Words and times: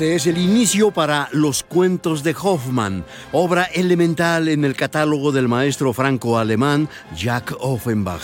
Este 0.00 0.14
es 0.14 0.26
el 0.26 0.38
inicio 0.38 0.92
para 0.92 1.28
Los 1.30 1.62
Cuentos 1.62 2.22
de 2.22 2.34
Hoffmann, 2.42 3.04
obra 3.32 3.64
elemental 3.64 4.48
en 4.48 4.64
el 4.64 4.74
catálogo 4.74 5.30
del 5.30 5.46
maestro 5.46 5.92
franco-alemán 5.92 6.88
Jack 7.14 7.54
Offenbach. 7.60 8.22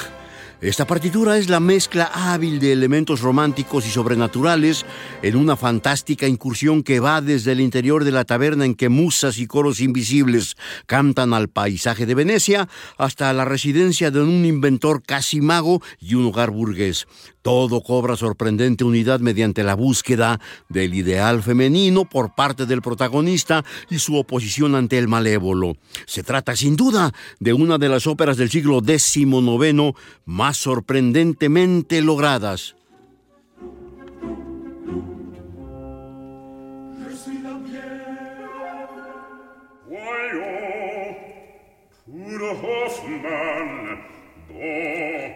Esta 0.62 0.86
partitura 0.86 1.36
es 1.36 1.50
la 1.50 1.60
mezcla 1.60 2.10
hábil 2.14 2.60
de 2.60 2.72
elementos 2.72 3.20
románticos 3.20 3.86
y 3.86 3.90
sobrenaturales 3.90 4.86
en 5.20 5.36
una 5.36 5.54
fantástica 5.54 6.26
incursión 6.26 6.82
que 6.82 6.98
va 6.98 7.20
desde 7.20 7.52
el 7.52 7.60
interior 7.60 8.04
de 8.04 8.12
la 8.12 8.24
taberna 8.24 8.64
en 8.64 8.74
que 8.74 8.88
musas 8.88 9.36
y 9.36 9.46
coros 9.46 9.82
invisibles 9.82 10.56
cantan 10.86 11.34
al 11.34 11.48
paisaje 11.48 12.06
de 12.06 12.14
Venecia 12.14 12.70
hasta 12.96 13.30
la 13.34 13.44
residencia 13.44 14.10
de 14.10 14.22
un 14.22 14.46
inventor 14.46 15.02
casi 15.02 15.42
mago 15.42 15.82
y 16.00 16.14
un 16.14 16.24
hogar 16.24 16.50
burgués. 16.50 17.06
Todo 17.46 17.80
cobra 17.80 18.16
sorprendente 18.16 18.82
unidad 18.82 19.20
mediante 19.20 19.62
la 19.62 19.76
búsqueda 19.76 20.40
del 20.68 20.94
ideal 20.94 21.44
femenino 21.44 22.04
por 22.04 22.34
parte 22.34 22.66
del 22.66 22.82
protagonista 22.82 23.64
y 23.88 24.00
su 24.00 24.16
oposición 24.16 24.74
ante 24.74 24.98
el 24.98 25.06
malévolo. 25.06 25.76
Se 26.06 26.24
trata 26.24 26.56
sin 26.56 26.74
duda 26.74 27.14
de 27.38 27.52
una 27.52 27.78
de 27.78 27.88
las 27.88 28.08
óperas 28.08 28.36
del 28.36 28.50
siglo 28.50 28.80
XIX 28.84 29.94
más 30.24 30.56
sorprendentemente 30.56 32.02
logradas. 32.02 32.74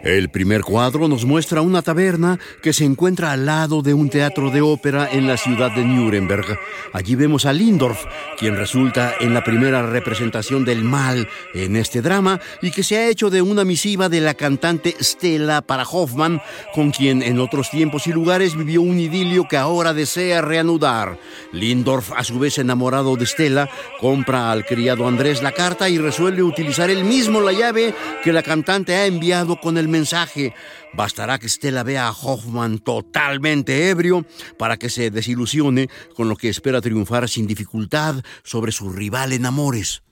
El 0.03 0.31
primer 0.31 0.63
cuadro 0.63 1.09
nos 1.09 1.27
muestra 1.27 1.61
una 1.61 1.83
taberna 1.83 2.39
que 2.63 2.73
se 2.73 2.87
encuentra 2.87 3.33
al 3.33 3.45
lado 3.45 3.83
de 3.83 3.93
un 3.93 4.09
teatro 4.09 4.51
de 4.51 4.63
ópera 4.63 5.07
en 5.13 5.29
la 5.29 5.37
ciudad 5.37 5.71
de 5.73 5.85
Nuremberg. 5.85 6.59
Allí 6.95 7.17
vemos 7.17 7.45
a 7.45 7.53
Lindorf, 7.53 8.03
quien 8.39 8.57
resulta 8.57 9.13
en 9.21 9.35
la 9.35 9.45
primera 9.45 9.83
representación 9.83 10.65
del 10.65 10.85
mal 10.85 11.29
en 11.53 11.77
este 11.77 12.01
drama 12.01 12.41
y 12.63 12.71
que 12.71 12.83
se 12.83 12.97
ha 12.97 13.09
hecho 13.09 13.29
de 13.29 13.43
una 13.43 13.65
misiva 13.65 14.09
de 14.09 14.23
la 14.23 14.33
cantante 14.33 14.97
Stella 15.01 15.61
para 15.61 15.85
Hoffman, 15.85 16.41
con 16.75 16.93
quien 16.93 17.23
en 17.23 17.39
otros 17.39 17.71
tiempos 17.71 18.07
y 18.07 18.13
lugares 18.15 18.57
vivió 18.57 18.81
un 18.81 18.99
idilio 18.99 19.49
que 19.49 19.59
ahora 19.59 19.93
desea 19.93 20.41
reanudar. 20.41 21.19
Lindorf, 21.53 22.13
a 22.17 22.25
su 22.25 22.39
vez 22.39 22.57
enamorado 22.57 23.17
de 23.17 23.27
Stella, 23.27 23.69
compra 24.01 24.51
al 24.51 24.65
criado 24.65 25.07
Andrés 25.07 25.43
la 25.43 25.53
carta 25.53 25.91
y 25.91 25.99
resuelve 25.99 26.43
utilizar 26.43 26.89
él 26.89 27.05
mismo 27.05 27.43
la 27.43 27.53
llave 27.53 27.95
que 28.25 28.33
la 28.33 28.43
cantante 28.43 28.95
ha 28.95 29.05
enviado 29.05 29.61
con 29.61 29.77
el 29.77 29.90
mensaje. 29.91 30.55
Bastará 30.95 31.39
que 31.39 31.49
Stella 31.49 31.83
vea 31.83 32.09
a 32.09 32.13
Hoffman 32.13 32.79
totalmente 32.79 33.91
ebrio 33.91 34.25
para 34.59 34.77
que 34.77 34.91
se 34.91 35.11
desilusione 35.11 35.89
con 36.15 36.29
lo 36.29 36.37
que 36.37 36.49
espera 36.49 36.81
triunfar 36.81 37.29
sin 37.29 37.47
dificultad 37.47 38.23
sobre 38.43 38.73
su 38.73 38.91
rival 38.91 39.33
en 39.33 39.47
amores. 39.47 40.03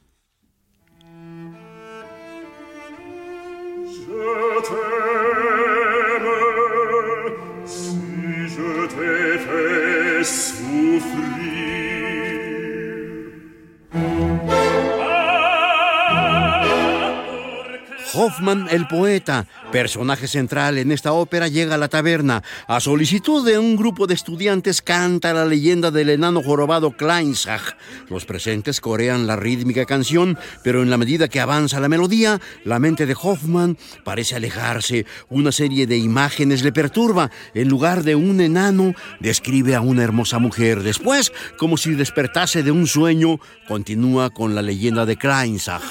Hoffman, 18.14 18.68
el 18.70 18.86
poeta, 18.86 19.46
personaje 19.70 20.28
central 20.28 20.78
en 20.78 20.92
esta 20.92 21.12
ópera, 21.12 21.48
llega 21.48 21.74
a 21.74 21.78
la 21.78 21.88
taberna. 21.88 22.42
A 22.66 22.80
solicitud 22.80 23.44
de 23.44 23.58
un 23.58 23.76
grupo 23.76 24.06
de 24.06 24.14
estudiantes 24.14 24.80
canta 24.80 25.34
la 25.34 25.44
leyenda 25.44 25.90
del 25.90 26.10
enano 26.10 26.42
jorobado 26.42 26.92
Kleinsach. 26.96 27.76
Los 28.08 28.24
presentes 28.24 28.80
corean 28.80 29.26
la 29.26 29.36
rítmica 29.36 29.84
canción, 29.84 30.38
pero 30.62 30.82
en 30.82 30.90
la 30.90 30.96
medida 30.96 31.28
que 31.28 31.40
avanza 31.40 31.80
la 31.80 31.88
melodía, 31.88 32.40
la 32.64 32.78
mente 32.78 33.04
de 33.06 33.16
Hoffman 33.20 33.76
parece 34.04 34.36
alejarse. 34.36 35.04
Una 35.28 35.52
serie 35.52 35.86
de 35.86 35.98
imágenes 35.98 36.62
le 36.62 36.72
perturba. 36.72 37.30
En 37.54 37.68
lugar 37.68 38.04
de 38.04 38.14
un 38.14 38.40
enano, 38.40 38.94
describe 39.20 39.74
a 39.74 39.80
una 39.80 40.02
hermosa 40.02 40.38
mujer. 40.38 40.82
Después, 40.82 41.32
como 41.58 41.76
si 41.76 41.94
despertase 41.94 42.62
de 42.62 42.70
un 42.70 42.86
sueño, 42.86 43.38
continúa 43.66 44.30
con 44.30 44.54
la 44.54 44.62
leyenda 44.62 45.04
de 45.04 45.16
Kleinsach. 45.16 45.82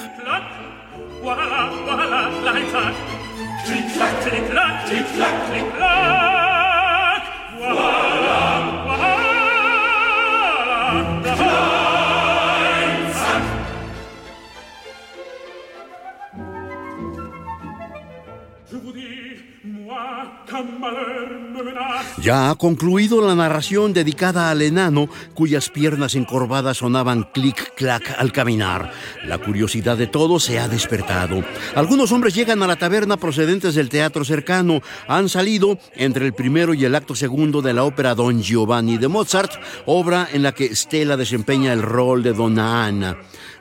Ya 22.22 22.50
ha 22.50 22.54
concluido 22.56 23.26
la 23.26 23.34
narración 23.34 23.92
dedicada 23.92 24.50
al 24.50 24.62
enano 24.62 25.08
cuyas 25.34 25.68
piernas 25.68 26.14
encorvadas 26.14 26.78
sonaban 26.78 27.28
clic-clac 27.32 28.16
al 28.18 28.32
caminar. 28.32 28.92
La 29.24 29.38
curiosidad 29.38 29.96
de 29.96 30.06
todos 30.06 30.44
se 30.44 30.58
ha 30.58 30.68
despertado. 30.68 31.44
Algunos 31.74 32.12
hombres 32.12 32.34
llegan 32.34 32.62
a 32.62 32.66
la 32.66 32.76
taberna 32.76 33.16
procedentes 33.16 33.74
del 33.74 33.88
teatro 33.88 34.24
cercano. 34.24 34.80
Han 35.06 35.28
salido 35.28 35.78
entre 35.94 36.26
el 36.26 36.34
primero 36.34 36.74
y 36.74 36.84
el 36.84 36.94
acto 36.94 37.14
segundo 37.14 37.62
de 37.62 37.74
la 37.74 37.84
ópera 37.84 38.14
Don 38.14 38.42
Giovanni 38.42 38.98
de 38.98 39.08
Mozart, 39.08 39.52
obra 39.86 40.28
en 40.32 40.42
la 40.42 40.52
que 40.52 40.74
Stella 40.74 41.16
desempeña 41.16 41.72
el 41.72 41.82
rol 41.82 42.22
de 42.22 42.32
Donna 42.32 42.84
Anna. 42.84 43.16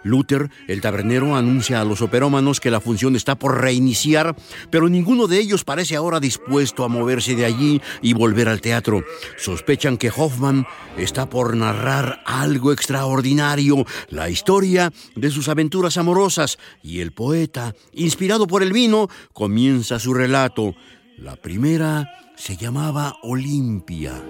Luther, 0.08 0.50
el 0.68 0.82
tabernero, 0.82 1.36
anuncia 1.36 1.82
a 1.82 1.86
los 1.86 2.02
operómanos 2.02 2.60
que 2.60 2.72
la 2.72 2.82
función 2.82 3.16
está 3.16 3.38
por 3.38 3.62
reiniciar, 3.62 4.36
pero 4.72 4.90
ninguno 4.90 5.28
de 5.28 5.40
ellos 5.40 5.64
parece 5.64 5.96
ahora 5.96 6.20
dispuesto 6.20 6.84
a 6.84 6.88
moverse 6.88 7.36
de 7.36 7.46
allí 7.46 7.82
y 8.02 8.14
volver 8.14 8.50
al 8.50 8.62
teatro. 8.62 9.04
Sospechan 9.38 9.98
que 9.98 10.12
Hoffman 10.16 10.66
está 10.98 11.30
por 11.30 11.56
narrar 11.56 12.22
algo 12.26 12.72
extraordinario, 12.72 13.86
la 14.10 14.30
historia 14.30 14.92
de 15.16 15.32
sus 15.32 15.48
aventuras 15.50 15.98
amorosas, 15.98 16.58
y 16.82 17.02
el 17.02 17.12
poeta, 17.12 17.76
inspirado 17.94 18.48
por 18.48 18.64
el 18.64 18.74
vino, 18.74 19.10
comienza 19.34 20.00
su 20.00 20.14
relato. 20.14 20.76
La 21.18 21.36
primera 21.36 22.08
se 22.36 22.56
llamaba 22.56 23.16
Olimpia. 23.24 24.24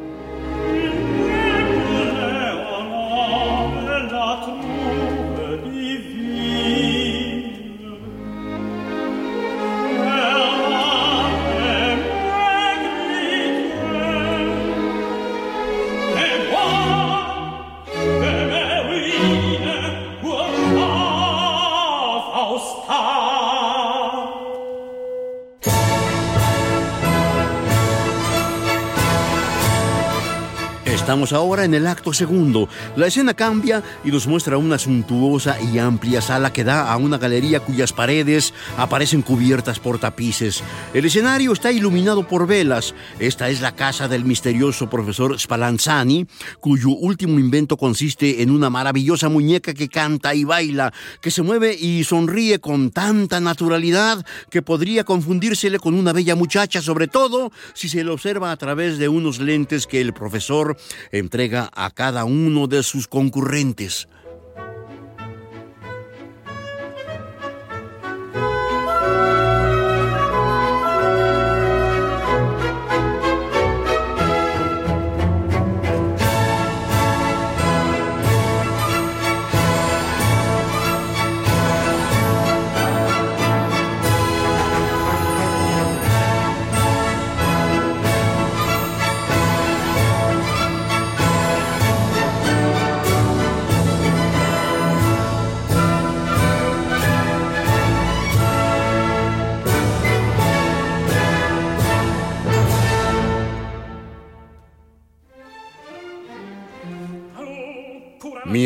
Ahora 31.17 31.65
en 31.65 31.73
el 31.73 31.87
acto 31.87 32.13
segundo. 32.13 32.69
La 32.95 33.07
escena 33.07 33.33
cambia 33.33 33.81
y 34.05 34.11
nos 34.11 34.27
muestra 34.27 34.57
una 34.57 34.77
suntuosa 34.77 35.57
y 35.59 35.79
amplia 35.79 36.21
sala 36.21 36.53
que 36.53 36.63
da 36.63 36.91
a 36.91 36.97
una 36.97 37.17
galería 37.17 37.59
cuyas 37.59 37.91
paredes 37.91 38.53
aparecen 38.77 39.23
cubiertas 39.23 39.79
por 39.79 39.97
tapices. 39.97 40.63
El 40.93 41.05
escenario 41.05 41.51
está 41.53 41.71
iluminado 41.71 42.27
por 42.27 42.45
velas. 42.45 42.93
Esta 43.17 43.49
es 43.49 43.61
la 43.61 43.75
casa 43.75 44.07
del 44.07 44.25
misterioso 44.25 44.91
profesor 44.91 45.39
Spallanzani, 45.39 46.27
cuyo 46.59 46.89
último 46.89 47.39
invento 47.39 47.77
consiste 47.77 48.43
en 48.43 48.51
una 48.51 48.69
maravillosa 48.69 49.27
muñeca 49.27 49.73
que 49.73 49.89
canta 49.89 50.35
y 50.35 50.43
baila, 50.43 50.93
que 51.19 51.31
se 51.31 51.41
mueve 51.41 51.73
y 51.73 52.03
sonríe 52.03 52.59
con 52.59 52.91
tanta 52.91 53.39
naturalidad 53.39 54.23
que 54.51 54.61
podría 54.61 55.03
confundírsele 55.03 55.79
con 55.79 55.95
una 55.95 56.13
bella 56.13 56.35
muchacha, 56.35 56.79
sobre 56.79 57.07
todo 57.07 57.51
si 57.73 57.89
se 57.89 58.03
le 58.03 58.11
observa 58.11 58.51
a 58.51 58.57
través 58.57 58.99
de 58.99 59.09
unos 59.09 59.39
lentes 59.39 59.87
que 59.87 59.99
el 59.99 60.13
profesor 60.13 60.77
entrega 61.11 61.69
a 61.73 61.89
cada 61.91 62.25
uno 62.25 62.67
de 62.67 62.83
sus 62.83 63.07
concurrentes. 63.07 64.07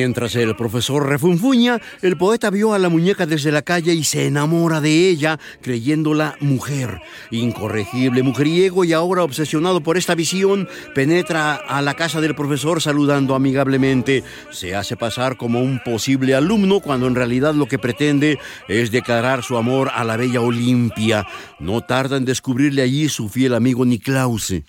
Mientras 0.01 0.35
el 0.35 0.55
profesor 0.55 1.07
refunfuña, 1.07 1.79
el 2.01 2.17
poeta 2.17 2.49
vio 2.49 2.73
a 2.73 2.79
la 2.79 2.89
muñeca 2.89 3.27
desde 3.27 3.51
la 3.51 3.61
calle 3.61 3.93
y 3.93 4.03
se 4.03 4.25
enamora 4.25 4.81
de 4.81 5.09
ella, 5.09 5.39
creyéndola 5.61 6.37
mujer. 6.39 7.01
Incorregible 7.29 8.23
mujeriego 8.23 8.83
y 8.83 8.93
ahora 8.93 9.23
obsesionado 9.23 9.81
por 9.81 9.97
esta 9.97 10.15
visión, 10.15 10.67
penetra 10.95 11.53
a 11.53 11.83
la 11.83 11.93
casa 11.93 12.19
del 12.19 12.33
profesor 12.33 12.81
saludando 12.81 13.35
amigablemente. 13.35 14.23
Se 14.49 14.75
hace 14.75 14.97
pasar 14.97 15.37
como 15.37 15.61
un 15.61 15.79
posible 15.85 16.33
alumno 16.33 16.79
cuando 16.79 17.05
en 17.05 17.13
realidad 17.13 17.53
lo 17.53 17.67
que 17.67 17.77
pretende 17.77 18.39
es 18.67 18.89
declarar 18.89 19.43
su 19.43 19.55
amor 19.55 19.91
a 19.93 20.03
la 20.03 20.17
bella 20.17 20.41
Olimpia. 20.41 21.27
No 21.59 21.81
tarda 21.81 22.17
en 22.17 22.25
descubrirle 22.25 22.81
allí 22.81 23.07
su 23.07 23.29
fiel 23.29 23.53
amigo 23.53 23.85
Niklause. 23.85 24.63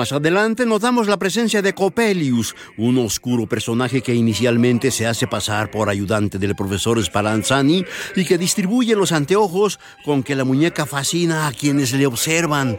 Más 0.00 0.12
adelante 0.12 0.64
notamos 0.64 1.08
la 1.08 1.18
presencia 1.18 1.60
de 1.60 1.74
Coppelius, 1.74 2.56
un 2.78 2.96
oscuro 2.96 3.46
personaje 3.46 4.00
que 4.00 4.14
inicialmente 4.14 4.90
se 4.90 5.06
hace 5.06 5.26
pasar 5.26 5.70
por 5.70 5.90
ayudante 5.90 6.38
del 6.38 6.56
profesor 6.56 7.04
Spallanzani 7.04 7.84
y 8.16 8.24
que 8.24 8.38
distribuye 8.38 8.96
los 8.96 9.12
anteojos 9.12 9.78
con 10.02 10.22
que 10.22 10.34
la 10.34 10.44
muñeca 10.44 10.86
fascina 10.86 11.46
a 11.46 11.52
quienes 11.52 11.92
le 11.92 12.06
observan. 12.06 12.78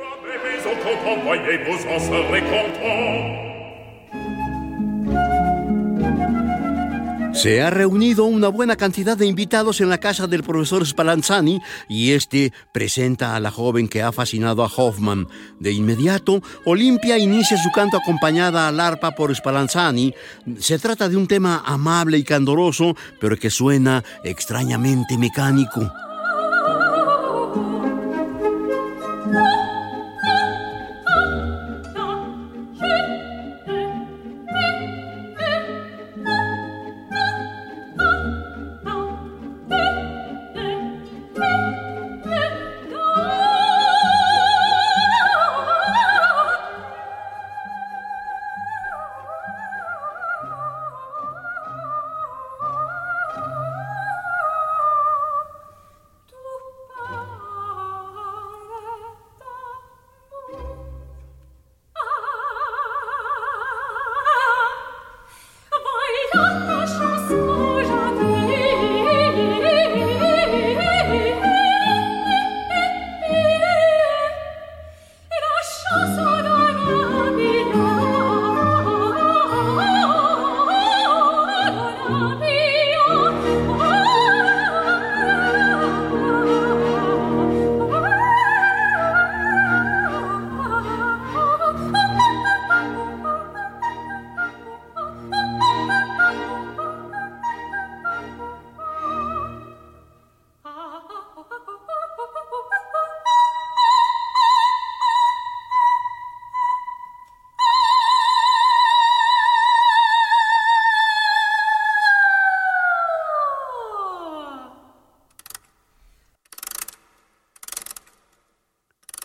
Se 7.41 7.59
ha 7.59 7.71
reunido 7.71 8.25
una 8.25 8.49
buena 8.49 8.75
cantidad 8.75 9.17
de 9.17 9.25
invitados 9.25 9.81
en 9.81 9.89
la 9.89 9.97
casa 9.97 10.27
del 10.27 10.43
profesor 10.43 10.85
Spallanzani 10.85 11.59
y 11.89 12.11
este 12.11 12.53
presenta 12.71 13.35
a 13.35 13.39
la 13.39 13.49
joven 13.49 13.87
que 13.87 14.03
ha 14.03 14.11
fascinado 14.11 14.63
a 14.63 14.67
Hoffman. 14.67 15.27
De 15.59 15.71
inmediato, 15.71 16.43
Olimpia 16.65 17.17
inicia 17.17 17.57
su 17.57 17.71
canto 17.71 17.97
acompañada 17.97 18.67
al 18.67 18.79
arpa 18.79 19.15
por 19.15 19.35
Spallanzani. 19.35 20.13
Se 20.59 20.77
trata 20.77 21.09
de 21.09 21.17
un 21.17 21.25
tema 21.25 21.63
amable 21.65 22.19
y 22.19 22.23
candoroso, 22.23 22.95
pero 23.19 23.35
que 23.35 23.49
suena 23.49 24.03
extrañamente 24.23 25.17
mecánico. 25.17 25.91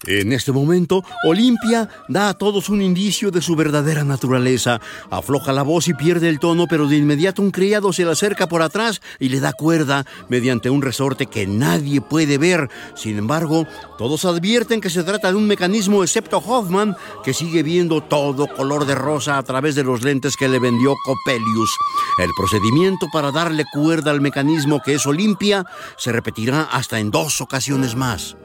En 0.06 0.32
este 0.32 0.52
momento, 0.52 1.04
Olimpia 1.24 1.88
da 2.08 2.28
a 2.28 2.34
todos 2.34 2.68
un 2.68 2.80
indicio 2.80 3.32
de 3.32 3.42
su 3.42 3.56
verdadera 3.56 4.04
naturaleza. 4.04 4.80
Afloja 5.10 5.52
la 5.52 5.62
voz 5.62 5.88
y 5.88 5.94
pierde 5.94 6.28
el 6.28 6.38
tono, 6.38 6.66
pero 6.68 6.86
de 6.86 6.96
inmediato 6.96 7.42
un 7.42 7.50
criado 7.50 7.92
se 7.92 8.04
le 8.04 8.12
acerca 8.12 8.48
por 8.48 8.62
atrás 8.62 9.00
y 9.18 9.30
le 9.30 9.40
da 9.40 9.52
cuerda 9.52 10.06
mediante 10.28 10.70
un 10.70 10.80
resorte 10.80 11.26
que 11.26 11.48
nadie 11.48 12.00
puede 12.00 12.38
ver. 12.38 12.70
Sin 12.94 13.18
embargo, 13.18 13.66
todos 13.98 14.24
advierten 14.24 14.80
que 14.80 14.90
se 14.90 15.02
trata 15.02 15.30
de 15.30 15.36
un 15.36 15.48
mecanismo 15.48 16.04
excepto 16.04 16.38
Hoffman, 16.38 16.96
que 17.24 17.34
sigue 17.34 17.64
viendo 17.64 18.00
todo 18.00 18.46
color 18.46 18.86
de 18.86 18.94
rosa 18.94 19.38
a 19.38 19.42
través 19.42 19.74
de 19.74 19.82
los 19.82 20.02
lentes 20.02 20.36
que 20.36 20.48
le 20.48 20.60
vendió 20.60 20.94
Coppelius. 21.04 21.70
El 22.18 22.30
procedimiento 22.36 23.08
para 23.12 23.32
darle 23.32 23.64
cuerda 23.72 24.12
al 24.12 24.20
mecanismo 24.20 24.80
que 24.84 24.94
es 24.94 25.06
Olimpia 25.06 25.64
se 25.96 26.12
repetirá 26.12 26.62
hasta 26.62 27.00
en 27.00 27.10
dos 27.10 27.40
ocasiones 27.40 27.96
más. 27.96 28.36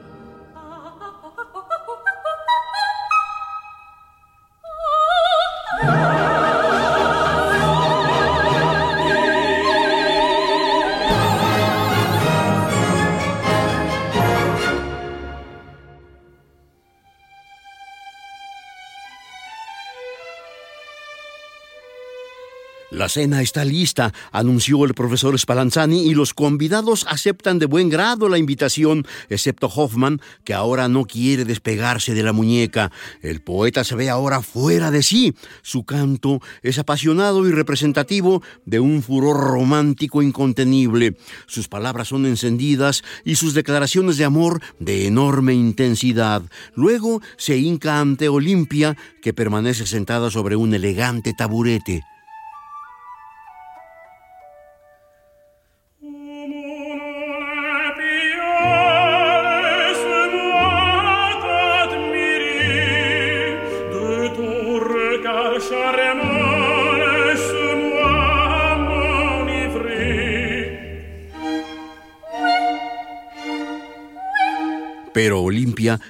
La 23.02 23.08
cena 23.08 23.42
está 23.42 23.64
lista, 23.64 24.14
anunció 24.30 24.84
el 24.84 24.94
profesor 24.94 25.36
Spallanzani, 25.36 26.06
y 26.06 26.14
los 26.14 26.34
convidados 26.34 27.04
aceptan 27.08 27.58
de 27.58 27.66
buen 27.66 27.88
grado 27.88 28.28
la 28.28 28.38
invitación, 28.38 29.04
excepto 29.28 29.66
Hoffman, 29.66 30.20
que 30.44 30.54
ahora 30.54 30.86
no 30.86 31.04
quiere 31.04 31.44
despegarse 31.44 32.14
de 32.14 32.22
la 32.22 32.32
muñeca. 32.32 32.92
El 33.20 33.40
poeta 33.40 33.82
se 33.82 33.96
ve 33.96 34.08
ahora 34.08 34.40
fuera 34.40 34.92
de 34.92 35.02
sí. 35.02 35.34
Su 35.62 35.82
canto 35.82 36.38
es 36.62 36.78
apasionado 36.78 37.48
y 37.48 37.50
representativo 37.50 38.40
de 38.66 38.78
un 38.78 39.02
furor 39.02 39.36
romántico 39.50 40.22
incontenible. 40.22 41.16
Sus 41.48 41.66
palabras 41.66 42.06
son 42.06 42.24
encendidas 42.24 43.02
y 43.24 43.34
sus 43.34 43.52
declaraciones 43.52 44.16
de 44.16 44.26
amor 44.26 44.62
de 44.78 45.08
enorme 45.08 45.54
intensidad. 45.54 46.44
Luego 46.76 47.20
se 47.36 47.56
hinca 47.56 47.98
ante 47.98 48.28
Olimpia, 48.28 48.96
que 49.22 49.34
permanece 49.34 49.86
sentada 49.86 50.30
sobre 50.30 50.54
un 50.54 50.72
elegante 50.72 51.32
taburete. 51.36 52.04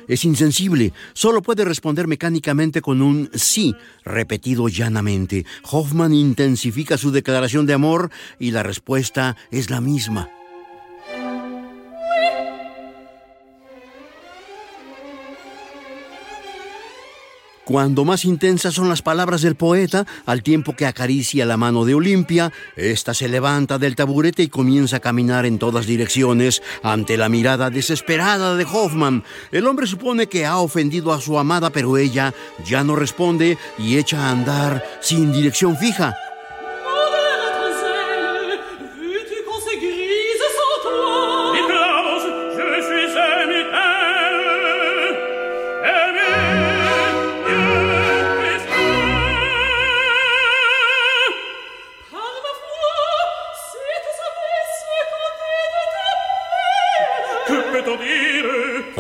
Es 0.08 0.24
insensible, 0.24 0.92
solo 1.14 1.42
puede 1.42 1.64
responder 1.64 2.06
mecánicamente 2.06 2.82
con 2.82 3.00
un 3.00 3.30
sí, 3.34 3.74
repetido 4.04 4.68
llanamente. 4.68 5.46
Hoffman 5.70 6.12
intensifica 6.12 6.98
su 6.98 7.10
declaración 7.10 7.66
de 7.66 7.74
amor 7.74 8.10
y 8.38 8.50
la 8.50 8.62
respuesta 8.62 9.36
es 9.50 9.70
la 9.70 9.80
misma. 9.80 10.28
Cuando 17.72 18.04
más 18.04 18.26
intensas 18.26 18.74
son 18.74 18.90
las 18.90 19.00
palabras 19.00 19.40
del 19.40 19.54
poeta, 19.54 20.06
al 20.26 20.42
tiempo 20.42 20.76
que 20.76 20.84
acaricia 20.84 21.46
la 21.46 21.56
mano 21.56 21.86
de 21.86 21.94
Olimpia, 21.94 22.52
ésta 22.76 23.14
se 23.14 23.30
levanta 23.30 23.78
del 23.78 23.96
taburete 23.96 24.42
y 24.42 24.48
comienza 24.48 24.98
a 24.98 25.00
caminar 25.00 25.46
en 25.46 25.58
todas 25.58 25.86
direcciones 25.86 26.62
ante 26.82 27.16
la 27.16 27.30
mirada 27.30 27.70
desesperada 27.70 28.56
de 28.56 28.66
Hoffman. 28.70 29.24
El 29.52 29.66
hombre 29.66 29.86
supone 29.86 30.26
que 30.26 30.44
ha 30.44 30.58
ofendido 30.58 31.14
a 31.14 31.20
su 31.22 31.38
amada, 31.38 31.70
pero 31.70 31.96
ella 31.96 32.34
ya 32.62 32.84
no 32.84 32.94
responde 32.94 33.56
y 33.78 33.96
echa 33.96 34.26
a 34.26 34.32
andar 34.32 34.84
sin 35.00 35.32
dirección 35.32 35.74
fija. 35.78 36.14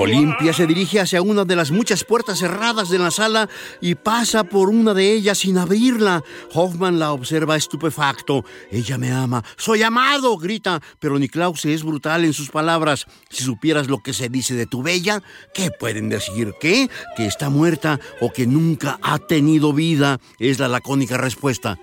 Olimpia 0.02 0.52
se 0.52 0.66
dirige 0.66 0.98
hacia 0.98 1.22
una 1.22 1.44
de 1.44 1.54
las 1.54 1.70
muchas 1.70 2.02
puertas 2.02 2.40
cerradas 2.40 2.88
de 2.88 2.98
la 2.98 3.12
sala 3.12 3.48
y 3.80 3.94
pasa 3.94 4.42
por 4.42 4.68
una 4.68 4.94
de 4.94 5.12
ellas 5.12 5.38
sin 5.38 5.58
abrirla. 5.58 6.24
Hoffman 6.52 6.98
la 6.98 7.12
observa 7.12 7.54
estupefacto. 7.54 8.44
Ella 8.72 8.98
me 8.98 9.12
ama. 9.12 9.44
Soy 9.56 9.84
amado, 9.84 10.36
grita. 10.38 10.80
Pero 10.98 11.20
Niklaus 11.20 11.64
es 11.66 11.84
brutal 11.84 12.24
en 12.24 12.32
sus 12.32 12.50
palabras. 12.50 13.06
Si 13.30 13.44
supieras 13.44 13.86
lo 13.86 14.02
que 14.02 14.12
se 14.12 14.28
dice 14.28 14.54
de 14.54 14.66
tu 14.66 14.82
bella, 14.82 15.22
¿qué 15.54 15.70
pueden 15.70 16.08
decir? 16.08 16.52
¿Qué? 16.60 16.90
Que 17.16 17.26
está 17.26 17.48
muerta 17.48 18.00
o 18.20 18.32
que 18.32 18.48
nunca 18.48 18.98
ha 19.02 19.20
tenido 19.20 19.72
vida. 19.72 20.18
Es 20.40 20.58
la 20.58 20.66
lacónica 20.66 21.16
respuesta. 21.16 21.78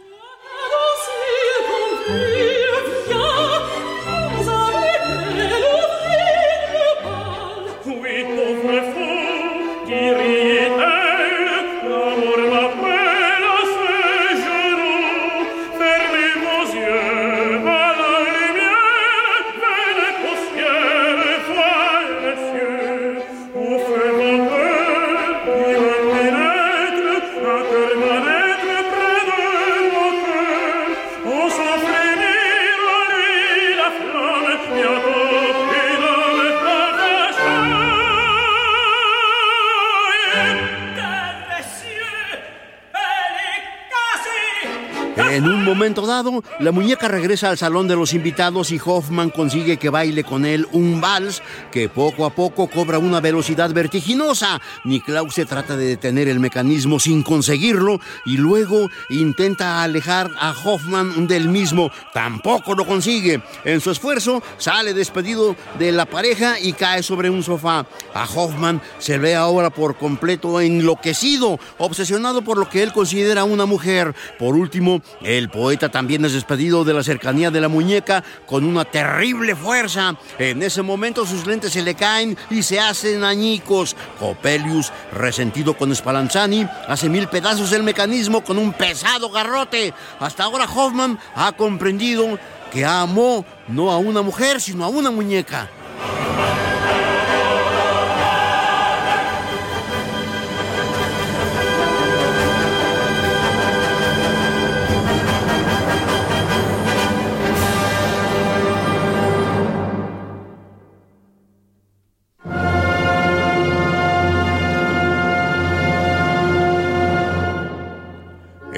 En 45.20 45.44
un 45.44 45.66
momento 45.66 46.08
dado, 46.08 46.44
la 46.60 46.72
muñeca 46.72 47.10
regresa 47.10 47.50
al 47.50 47.58
salón 47.58 47.90
de 47.90 47.96
los 47.96 48.14
invitados 48.14 48.72
y 48.72 48.80
Hoffman 48.84 49.30
consigue 49.30 49.76
que 49.76 49.90
baile 49.90 50.24
con 50.24 50.46
él 50.46 50.66
un 50.72 51.02
vals 51.02 51.44
que 51.72 51.90
poco 51.90 52.26
a 52.26 52.30
poco 52.30 52.68
cobra 52.68 53.00
una 53.00 53.20
velocidad 53.20 53.70
vertiginosa. 53.72 54.62
Niklaus 54.86 55.36
se 55.36 55.46
trata 55.46 55.76
de 55.76 55.88
detener 55.88 56.30
el 56.30 56.40
mecanismo 56.40 57.02
sin 57.02 57.22
conseguirlo 57.22 58.00
y 58.26 58.38
luego 58.38 58.88
intenta 59.10 59.84
alejar 59.84 60.32
a 60.40 60.52
Hoffman 60.52 61.28
del 61.28 61.50
mismo. 61.50 61.92
Tampoco 62.14 62.74
lo 62.74 62.86
consigue. 62.86 63.42
En 63.66 63.82
su 63.82 63.92
esfuerzo, 63.92 64.42
sale 64.58 64.94
despedido 64.94 65.56
de 65.78 65.92
la 65.92 66.06
pareja 66.06 66.60
y 66.60 66.72
cae 66.72 67.04
sobre 67.04 67.30
un 67.30 67.44
sofá. 67.44 67.86
A 68.14 68.24
Hoffman 68.24 68.82
se 69.00 69.18
ve 69.18 69.36
ahora 69.36 69.70
por 69.70 69.98
completo 69.98 70.62
enloquecido, 70.62 71.60
obsesionado 71.78 72.42
por 72.42 72.58
lo 72.58 72.70
que 72.70 72.84
él 72.84 72.94
considera 72.94 73.44
una 73.44 73.66
mujer. 73.66 74.16
Por 74.40 74.56
último, 74.56 75.02
el 75.22 75.50
poeta 75.50 75.90
también 75.90 76.24
es 76.26 76.34
despedido 76.34 76.84
de 76.84 76.94
la 76.94 77.04
cercanía 77.04 77.52
de 77.52 77.62
la 77.62 77.68
muñeca 77.68 78.24
con 78.46 78.64
una 78.64 78.86
terrible 78.86 79.56
fuerza. 79.56 80.16
En 80.38 80.64
ese 80.64 80.82
momento 80.82 81.26
sus 81.26 81.46
lentes 81.46 81.74
se 81.74 81.82
le 81.82 81.96
caen 81.96 82.38
y 82.50 82.64
se 82.64 82.80
hacen 82.80 83.24
añicos. 83.24 83.96
Copelius, 84.20 84.92
resentido 85.14 85.76
con 85.76 85.96
Spallanzani, 85.96 86.68
hace 86.88 87.10
mil 87.10 87.28
pedazos 87.28 87.72
el 87.72 87.84
mecanismo 87.84 88.44
con 88.44 88.58
un 88.58 88.74
pesado 88.74 89.30
garrote. 89.30 89.94
Hasta 90.20 90.44
ahora 90.44 90.66
Hoffman 90.66 91.20
ha 91.36 91.52
comprendido 91.52 92.40
que 92.72 92.86
amó 92.86 93.46
no 93.68 93.92
a 93.92 93.98
una 93.98 94.22
mujer, 94.22 94.62
sino 94.62 94.86
a 94.86 94.90
una 94.90 95.12
muñeca. 95.12 95.70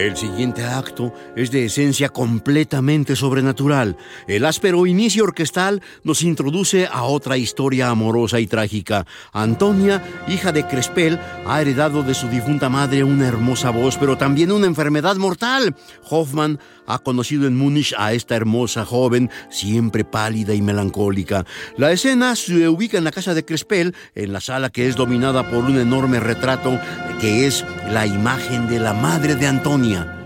El 0.01 0.17
siguiente 0.17 0.63
acto 0.63 1.13
es 1.35 1.51
de 1.51 1.65
esencia 1.65 2.09
completamente 2.09 3.15
sobrenatural. 3.15 3.97
El 4.25 4.45
áspero 4.45 4.87
inicio 4.87 5.25
orquestal 5.25 5.83
nos 6.03 6.23
introduce 6.23 6.87
a 6.87 7.03
otra 7.03 7.37
historia 7.37 7.89
amorosa 7.89 8.39
y 8.39 8.47
trágica. 8.47 9.05
Antonia, 9.31 10.03
hija 10.27 10.51
de 10.51 10.65
Crespel, 10.65 11.19
ha 11.45 11.61
heredado 11.61 12.01
de 12.01 12.15
su 12.15 12.27
difunta 12.29 12.67
madre 12.67 13.03
una 13.03 13.27
hermosa 13.27 13.69
voz, 13.69 13.95
pero 13.97 14.17
también 14.17 14.51
una 14.51 14.65
enfermedad 14.65 15.17
mortal. 15.17 15.75
Hoffman 16.09 16.57
ha 16.87 16.97
conocido 16.97 17.45
en 17.45 17.55
Múnich 17.55 17.93
a 17.95 18.13
esta 18.13 18.35
hermosa 18.35 18.85
joven, 18.85 19.29
siempre 19.51 20.03
pálida 20.03 20.55
y 20.55 20.63
melancólica. 20.63 21.45
La 21.77 21.91
escena 21.91 22.35
se 22.35 22.67
ubica 22.67 22.97
en 22.97 23.03
la 23.03 23.11
casa 23.11 23.35
de 23.35 23.45
Crespel, 23.45 23.95
en 24.15 24.33
la 24.33 24.41
sala 24.41 24.71
que 24.71 24.87
es 24.87 24.95
dominada 24.95 25.47
por 25.47 25.63
un 25.63 25.77
enorme 25.77 26.19
retrato 26.19 26.79
que 27.19 27.45
es 27.45 27.63
la 27.91 28.05
imagen 28.05 28.67
de 28.69 28.79
la 28.79 28.93
madre 28.93 29.35
de 29.35 29.47
Antonia. 29.47 30.20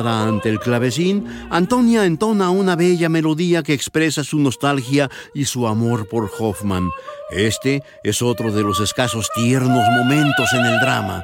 Ante 0.00 0.48
el 0.48 0.58
clavecín, 0.58 1.24
Antonia 1.50 2.04
entona 2.04 2.50
una 2.50 2.74
bella 2.74 3.08
melodía 3.08 3.62
que 3.62 3.74
expresa 3.74 4.24
su 4.24 4.40
nostalgia 4.40 5.08
y 5.32 5.44
su 5.44 5.68
amor 5.68 6.08
por 6.08 6.28
Hoffman. 6.36 6.90
Este 7.30 7.84
es 8.02 8.20
otro 8.20 8.50
de 8.50 8.62
los 8.62 8.80
escasos 8.80 9.30
tiernos 9.36 9.84
momentos 9.96 10.52
en 10.52 10.66
el 10.66 10.80
drama. 10.80 11.22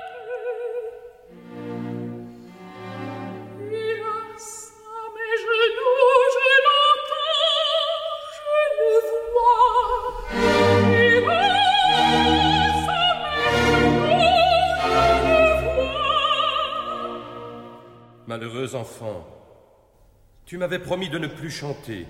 Tu 20.50 20.59
m'avais 20.59 20.80
promis 20.80 21.09
de 21.09 21.16
ne 21.16 21.28
plus 21.28 21.49
chanter. 21.52 22.07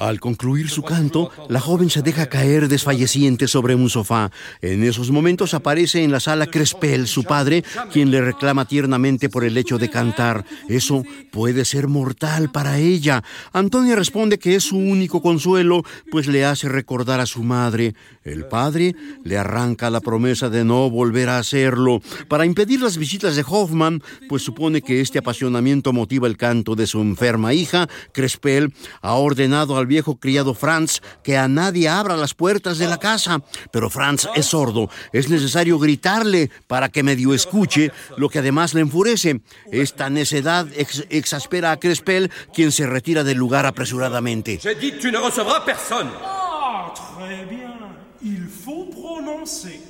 Al 0.00 0.18
concluir 0.18 0.70
su 0.70 0.82
canto, 0.82 1.30
la 1.50 1.60
joven 1.60 1.90
se 1.90 2.00
deja 2.00 2.30
caer 2.30 2.68
desfalleciente 2.68 3.46
sobre 3.46 3.74
un 3.74 3.90
sofá. 3.90 4.30
En 4.62 4.82
esos 4.82 5.10
momentos 5.10 5.52
aparece 5.52 6.02
en 6.02 6.10
la 6.10 6.20
sala 6.20 6.46
Crespel, 6.46 7.06
su 7.06 7.22
padre, 7.24 7.62
quien 7.92 8.10
le 8.10 8.22
reclama 8.22 8.64
tiernamente 8.64 9.28
por 9.28 9.44
el 9.44 9.58
hecho 9.58 9.76
de 9.76 9.90
cantar. 9.90 10.46
Eso 10.70 11.04
puede 11.30 11.66
ser 11.66 11.86
mortal 11.86 12.50
para 12.50 12.78
ella. 12.78 13.22
Antonia 13.52 13.94
responde 13.94 14.38
que 14.38 14.54
es 14.54 14.64
su 14.64 14.78
único 14.78 15.20
consuelo, 15.20 15.84
pues 16.10 16.26
le 16.28 16.46
hace 16.46 16.70
recordar 16.70 17.20
a 17.20 17.26
su 17.26 17.42
madre. 17.42 17.94
El 18.24 18.46
padre 18.46 18.94
le 19.22 19.36
arranca 19.36 19.90
la 19.90 20.00
promesa 20.00 20.48
de 20.48 20.64
no 20.64 20.88
volver 20.88 21.28
a 21.28 21.36
hacerlo. 21.36 22.00
Para 22.26 22.46
impedir 22.46 22.80
las 22.80 22.96
visitas 22.96 23.36
de 23.36 23.44
Hoffman, 23.46 24.02
pues 24.30 24.42
supone 24.42 24.80
que 24.80 25.02
este 25.02 25.18
apasionamiento 25.18 25.92
motiva 25.92 26.26
el 26.26 26.38
canto 26.38 26.74
de 26.74 26.86
su 26.86 27.02
enferma 27.02 27.52
hija, 27.52 27.86
Crespel 28.12 28.72
ha 29.02 29.12
ordenado 29.12 29.76
al 29.76 29.89
viejo 29.90 30.16
criado 30.16 30.54
Franz 30.54 31.02
que 31.22 31.36
a 31.36 31.48
nadie 31.48 31.88
abra 31.88 32.16
las 32.16 32.32
puertas 32.32 32.78
de 32.78 32.86
la 32.86 32.98
casa. 32.98 33.42
Pero 33.72 33.90
Franz 33.90 34.28
es 34.34 34.46
sordo. 34.46 34.88
Es 35.12 35.28
necesario 35.28 35.78
gritarle 35.78 36.50
para 36.66 36.88
que 36.88 37.02
medio 37.02 37.34
escuche, 37.34 37.92
lo 38.16 38.28
que 38.28 38.38
además 38.38 38.72
le 38.72 38.80
enfurece. 38.82 39.40
Esta 39.70 40.08
necedad 40.08 40.66
exaspera 41.10 41.72
a 41.72 41.78
Crespel, 41.78 42.30
quien 42.54 42.70
se 42.72 42.86
retira 42.86 43.24
del 43.24 43.36
lugar 43.36 43.66
apresuradamente. 43.66 44.58
J'ai 44.62 44.76
dit 44.76 44.92
que 44.92 45.00
tu 45.00 45.10
ne 45.10 45.18
recevras 45.18 45.64
personne. 45.64 46.08
Ah, 46.22 46.92
très 46.94 47.44
bien. 47.46 47.74
Il 48.22 48.46
faut 48.48 48.86
prononcer. 48.90 49.80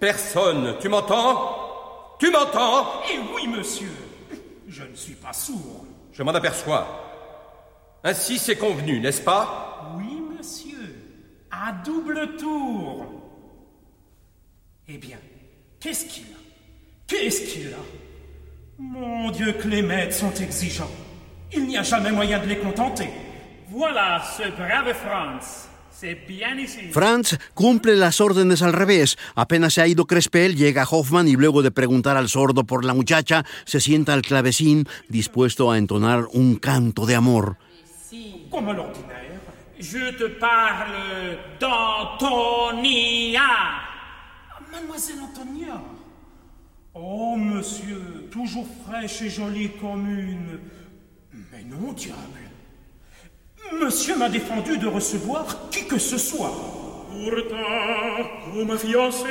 Personne. 0.00 0.76
Tu 0.80 0.88
m'entends 0.88 2.16
Tu 2.18 2.30
m'entends 2.30 3.02
Et 3.10 3.18
oui, 3.34 3.46
monsieur. 3.46 3.92
Je 4.68 4.82
ne 4.82 4.96
suis 4.96 5.14
pas 5.14 5.32
sourd. 5.32 5.84
Je 6.12 6.22
m'en 6.22 6.32
aperçois. 6.32 7.13
Ainsi 8.04 8.38
c'est 8.38 8.56
convenu, 8.56 9.00
n'est-ce 9.00 9.22
pas 9.22 9.94
Oui, 9.96 10.20
monsieur. 10.36 10.94
À 11.50 11.72
double 11.72 12.36
tour. 12.38 13.06
Eh 14.86 14.98
bien, 14.98 15.16
qu'est-ce 15.80 16.04
qu'il 16.04 16.24
a 16.24 16.38
Qu'est-ce 17.06 17.50
qu'il 17.50 17.68
a 17.68 17.78
Mon 18.78 19.30
Dieu, 19.30 19.52
que 19.52 19.68
les 19.68 19.80
maîtres 19.80 20.14
sont 20.14 20.34
exigeants. 20.34 20.90
Il 21.54 21.66
n'y 21.66 21.78
a 21.78 21.82
jamais 21.82 22.12
moyen 22.12 22.40
de 22.40 22.46
les 22.46 22.58
contenter. 22.58 23.08
Voilà 23.70 24.22
ce 24.36 24.50
brave 24.50 24.94
Franz. 24.94 25.68
C'est 25.90 26.26
bien 26.28 26.58
ici. 26.58 26.90
Franz 26.90 27.38
cumple 27.54 27.94
las 27.94 28.20
órdenes 28.20 28.62
al 28.62 28.74
revés. 28.74 29.16
Apenas 29.34 29.74
se 29.74 29.80
ha 29.80 29.86
ido 29.86 30.04
Crespel, 30.04 30.56
llega 30.56 30.86
Hoffman 30.90 31.28
y 31.28 31.36
luego 31.36 31.62
de 31.62 31.70
preguntar 31.70 32.18
al 32.18 32.28
sordo 32.28 32.64
por 32.64 32.84
la 32.84 32.92
muchacha, 32.92 33.44
se 33.64 33.80
sienta 33.80 34.12
al 34.12 34.22
clavecín 34.22 34.86
dispuesto 35.08 35.70
a 35.70 35.78
entonar 35.78 36.26
un 36.32 36.56
canto 36.56 37.06
de 37.06 37.14
amor. 37.14 37.56
Comme 38.54 38.68
à 38.68 38.72
l'ordinaire. 38.72 39.40
Je 39.80 40.12
te 40.16 40.28
parle 40.38 40.92
d'Antonia. 41.58 43.40
Mademoiselle 44.70 45.16
Antonia. 45.24 45.82
Oh, 46.94 47.34
monsieur, 47.36 48.28
toujours 48.30 48.68
fraîche 48.86 49.22
et 49.22 49.28
jolie 49.28 49.70
comme 49.80 50.08
une. 50.08 50.60
Mais 51.50 51.64
non, 51.64 51.92
diable. 51.94 52.44
Monsieur 53.72 54.16
m'a 54.16 54.28
défendu 54.28 54.78
de 54.78 54.86
recevoir 54.86 55.68
qui 55.70 55.88
que 55.88 55.98
ce 55.98 56.16
soit. 56.16 56.54
Pourtant, 57.10 57.56
como 58.44 58.66
ma 58.66 58.78
fiancée, 58.78 59.24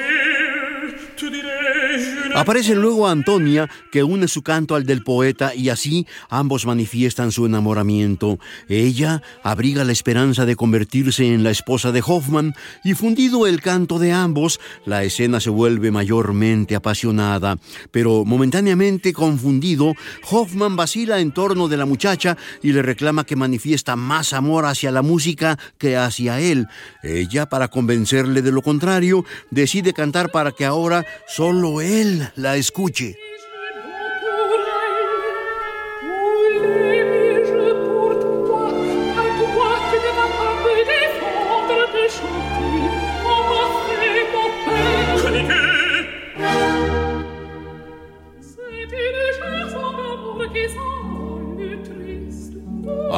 Aparece 2.35 2.75
luego 2.75 3.07
Antonia, 3.07 3.69
que 3.91 4.03
une 4.03 4.27
su 4.27 4.41
canto 4.41 4.75
al 4.75 4.85
del 4.85 5.03
poeta 5.03 5.53
y 5.53 5.69
así 5.69 6.07
ambos 6.29 6.65
manifiestan 6.65 7.31
su 7.31 7.45
enamoramiento. 7.45 8.39
Ella 8.67 9.21
abriga 9.43 9.83
la 9.83 9.91
esperanza 9.91 10.45
de 10.45 10.55
convertirse 10.55 11.33
en 11.33 11.43
la 11.43 11.51
esposa 11.51 11.91
de 11.91 12.03
Hoffman 12.05 12.55
y 12.83 12.95
fundido 12.95 13.45
el 13.45 13.61
canto 13.61 13.99
de 13.99 14.11
ambos, 14.11 14.59
la 14.85 15.03
escena 15.03 15.39
se 15.39 15.49
vuelve 15.49 15.91
mayormente 15.91 16.75
apasionada. 16.75 17.57
Pero 17.91 18.25
momentáneamente 18.25 19.13
confundido, 19.13 19.93
Hoffman 20.29 20.75
vacila 20.75 21.19
en 21.19 21.31
torno 21.31 21.67
de 21.67 21.77
la 21.77 21.85
muchacha 21.85 22.37
y 22.61 22.71
le 22.71 22.81
reclama 22.81 23.25
que 23.25 23.35
manifiesta 23.35 23.95
más 23.95 24.33
amor 24.33 24.65
hacia 24.65 24.91
la 24.91 25.01
música 25.01 25.59
que 25.77 25.97
hacia 25.97 26.39
él. 26.39 26.67
Ella, 27.03 27.47
para 27.47 27.67
convencerle 27.67 28.41
de 28.41 28.51
lo 28.51 28.61
contrario, 28.61 29.23
decide 29.51 29.93
cantar 29.93 30.31
para 30.31 30.51
que 30.51 30.65
ahora 30.73 31.05
solo 31.27 31.81
él 31.81 32.29
la 32.35 32.57
escuche. 32.57 33.15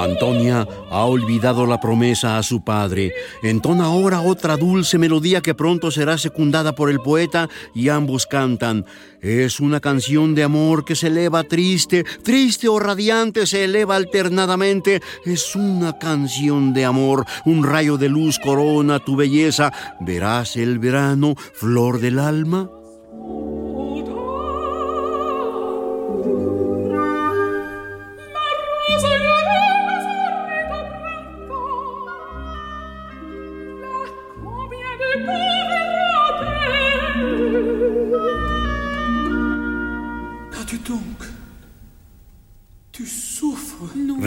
Antonia 0.06 0.68
ha 0.92 1.04
olvidado 1.06 1.66
la 1.66 1.80
promesa 1.80 2.38
a 2.38 2.44
su 2.44 2.64
padre. 2.64 3.12
Entona 3.42 3.86
ahora 3.86 4.22
otra 4.22 4.56
dulce 4.56 4.98
melodía 4.98 5.42
que 5.42 5.56
pronto 5.56 5.90
será 5.90 6.18
secundada 6.18 6.76
por 6.76 6.90
el 6.90 7.00
poeta 7.00 7.50
y 7.74 7.90
ambos 7.90 8.28
cantan. 8.28 8.86
Es 9.20 9.60
una 9.60 9.80
canción 9.80 10.36
de 10.36 10.44
amor 10.44 10.86
que 10.86 10.96
se 10.96 11.08
eleva 11.08 11.44
triste, 11.44 12.04
triste 12.24 12.68
o 12.68 12.80
radiante, 12.80 13.48
se 13.48 13.64
eleva 13.64 13.96
alternadamente. 13.96 15.02
Es 15.26 15.56
una 15.56 15.98
canción 15.98 16.74
de 16.74 16.86
amor. 16.86 17.26
Un 17.44 17.64
rayo 17.64 17.98
de 17.98 18.10
luz 18.10 18.38
corona 18.38 19.00
tu 19.00 19.16
belleza. 19.16 19.74
¿Verás 20.00 20.56
el 20.56 20.78
verano, 20.78 21.36
flor 21.54 22.00
del 22.00 22.20
alma? 22.20 22.70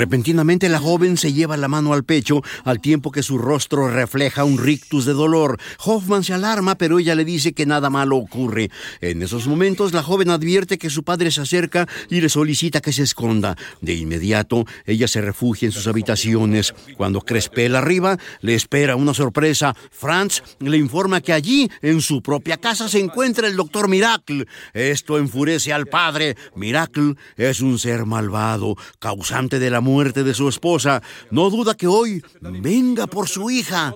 Repentinamente 0.09 0.71
la 0.71 0.79
joven 0.79 1.19
se 1.19 1.35
lleva 1.35 1.59
la 1.59 1.69
mano 1.69 1.93
al 1.93 2.03
pecho 2.03 2.41
al 2.65 2.81
tiempo 2.81 3.13
que 3.13 3.23
su 3.23 3.37
rostro 3.37 3.91
refleja 3.91 4.43
un 4.43 4.57
rictus 4.57 5.05
de 5.05 5.13
dolor. 5.13 5.61
Hoffman 5.85 6.25
se 6.25 6.33
alarma, 6.33 6.77
pero 6.77 6.99
ella 6.99 7.15
le 7.15 7.27
dice 7.27 7.53
que 7.53 7.67
nada 7.67 7.91
malo 7.91 8.17
ocurre. 8.17 8.71
En 9.03 9.21
esos 9.21 9.47
momentos 9.47 9.93
la 9.93 10.03
joven 10.03 10.31
advierte 10.31 10.79
que 10.79 10.89
su 10.89 11.03
padre 11.03 11.31
se 11.31 11.43
acerca 11.43 11.87
y 12.09 12.23
le 12.23 12.31
solicita 12.31 12.81
que 12.81 12.95
se 12.95 13.03
esconda. 13.03 13.55
De 13.83 13.97
inmediato 13.97 14.65
ella 14.87 15.09
se 15.09 15.21
refugia 15.21 15.67
en 15.67 15.73
sus 15.73 15.87
habitaciones. 15.87 16.73
Cuando 16.97 17.21
Crespel 17.21 17.77
arriba, 17.77 18.17
le 18.41 18.55
espera 18.55 18.97
una 18.97 19.13
sorpresa. 19.13 19.77
Franz 19.91 20.43
le 20.59 20.79
informa 20.79 21.21
que 21.21 21.35
allí, 21.35 21.71
en 21.83 22.01
su 22.01 22.23
propia 22.23 22.57
casa, 22.57 22.89
se 22.89 22.99
encuentra 22.99 23.47
el 23.47 23.57
doctor 23.57 23.89
Miracle. 23.89 24.47
Esto 24.73 25.19
enfurece 25.19 25.75
al 25.75 25.85
padre. 25.85 26.35
Miracle 26.57 27.17
es 27.37 27.61
un 27.61 27.79
ser 27.79 28.07
malvado 28.07 28.75
causante 29.01 29.59
de 29.59 29.69
la 29.69 29.83
muerte 29.83 29.98
de 30.05 30.35
su 30.35 30.49
esposa, 30.49 31.03
no 31.31 31.51
duda 31.51 31.75
que 31.75 31.87
hoy 31.87 32.23
venga 32.41 33.07
por 33.07 33.29
su 33.29 33.51
hija. 33.51 33.95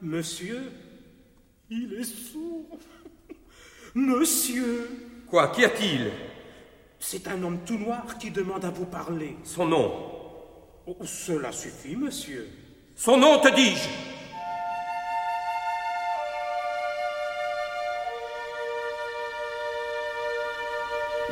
Monsieur, 0.00 0.72
il 1.68 1.92
est 1.92 2.04
sourd. 2.04 2.78
Monsieur, 3.94 4.88
Quoi 5.28 5.48
Qu'y 5.48 5.64
a-t-il? 5.64 6.10
C'est 6.98 7.28
un 7.28 7.42
homme 7.42 7.58
tout 7.64 7.78
noir 7.78 8.18
qui 8.18 8.30
demande 8.30 8.64
à 8.64 8.70
vous 8.70 8.86
parler. 8.86 9.36
Son 9.44 9.66
nom? 9.66 9.92
Oh, 10.86 10.96
cela 11.04 11.52
suffit, 11.52 11.96
monsieur. 11.96 12.48
Son 12.96 13.16
nom, 13.16 13.38
te 13.40 13.54
dis-je? 13.54 13.88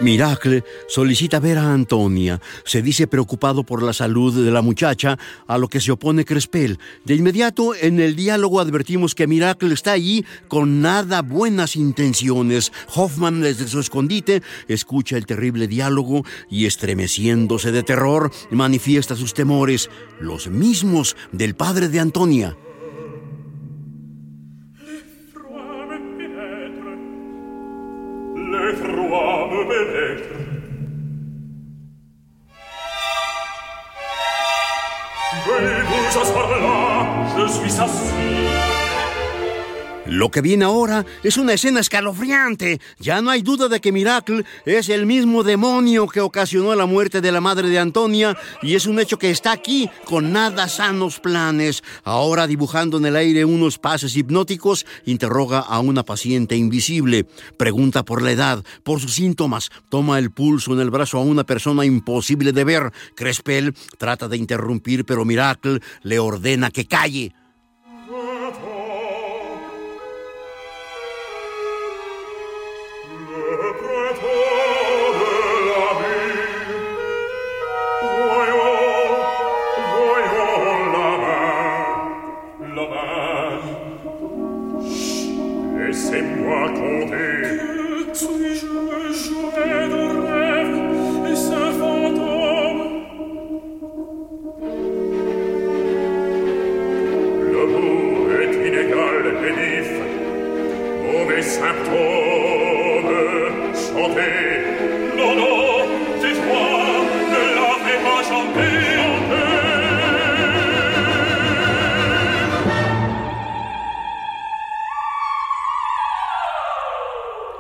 Miracle 0.01 0.63
solicita 0.89 1.41
ver 1.41 1.59
a 1.59 1.73
Antonia. 1.73 2.41
Se 2.65 2.83
dice 2.83 3.09
preocupado 3.09 3.65
por 3.65 3.83
la 3.83 3.93
salud 3.93 4.45
de 4.45 4.51
la 4.51 4.63
muchacha, 4.63 5.19
a 5.47 5.59
lo 5.59 5.69
que 5.69 5.81
se 5.81 5.91
opone 5.91 6.25
Crespel. 6.25 6.79
De 7.05 7.17
inmediato, 7.17 7.75
en 7.75 7.99
el 7.99 8.15
diálogo 8.15 8.61
advertimos 8.61 9.15
que 9.15 9.27
Miracle 9.27 9.75
está 9.75 9.93
allí 9.93 10.25
con 10.47 10.81
nada 10.81 11.23
buenas 11.23 11.75
intenciones. 11.75 12.73
Hoffman, 12.95 13.41
desde 13.41 13.67
su 13.67 13.81
escondite, 13.81 14.43
escucha 14.69 15.17
el 15.17 15.27
terrible 15.27 15.67
diálogo 15.67 16.25
y, 16.49 16.67
estremeciéndose 16.67 17.73
de 17.73 17.83
terror, 17.83 18.31
manifiesta 18.51 19.17
sus 19.17 19.35
temores, 19.35 19.91
los 20.21 20.49
mismos 20.49 21.17
del 21.33 21.57
padre 21.57 21.89
de 21.89 22.01
Antonia. 22.01 22.57
Lo 40.09 40.31
que 40.31 40.41
viene 40.41 40.65
ahora 40.65 41.05
es 41.23 41.37
una 41.37 41.53
escena 41.53 41.81
escalofriante. 41.81 42.81
Ya 42.99 43.21
no 43.21 43.31
hay 43.31 43.43
duda 43.43 43.69
de 43.69 43.79
que 43.79 43.93
Miracle 43.93 44.45
es 44.65 44.89
el 44.89 45.05
mismo 45.05 45.45
demonio 45.45 46.09
que 46.09 46.23
ocasionó 46.23 46.75
la 46.75 46.87
muerte 46.87 47.21
de 47.21 47.31
la 47.31 47.43
madre 47.43 47.69
de 47.69 47.79
Antonia 47.79 48.37
y 48.63 48.75
es 48.75 48.87
un 48.87 48.99
hecho 48.99 49.19
que 49.19 49.31
está 49.31 49.53
aquí 49.53 49.91
con 50.07 50.33
nada 50.33 50.67
sanos 50.69 51.21
planes. 51.21 51.85
Ahora 52.05 52.47
dibujando 52.47 52.97
en 52.97 53.05
el 53.05 53.17
aire 53.17 53.45
unos 53.45 53.79
pases 53.79 54.17
hipnóticos, 54.17 54.87
interroga 55.05 55.59
a 55.61 55.79
una 55.81 56.05
paciente 56.05 56.57
invisible. 56.57 57.27
Pregunta 57.59 58.03
por 58.03 58.23
la 58.23 58.33
edad, 58.33 58.65
por 58.83 59.01
sus 59.01 59.13
síntomas. 59.13 59.71
Toma 59.91 60.19
el 60.19 60.31
pulso 60.31 60.73
en 60.73 60.81
el 60.81 60.91
brazo 60.91 61.19
a 61.19 61.23
una 61.23 61.45
persona 61.45 61.85
imposible 61.85 62.53
de 62.53 62.65
ver. 62.65 62.93
Crespel 63.15 63.75
trata 63.99 64.27
de 64.27 64.39
interrumpir, 64.39 65.05
pero 65.05 65.27
Miracle 65.27 65.81
le 66.03 66.19
ordena 66.19 66.71
que 66.71 66.87
calle. 66.87 67.35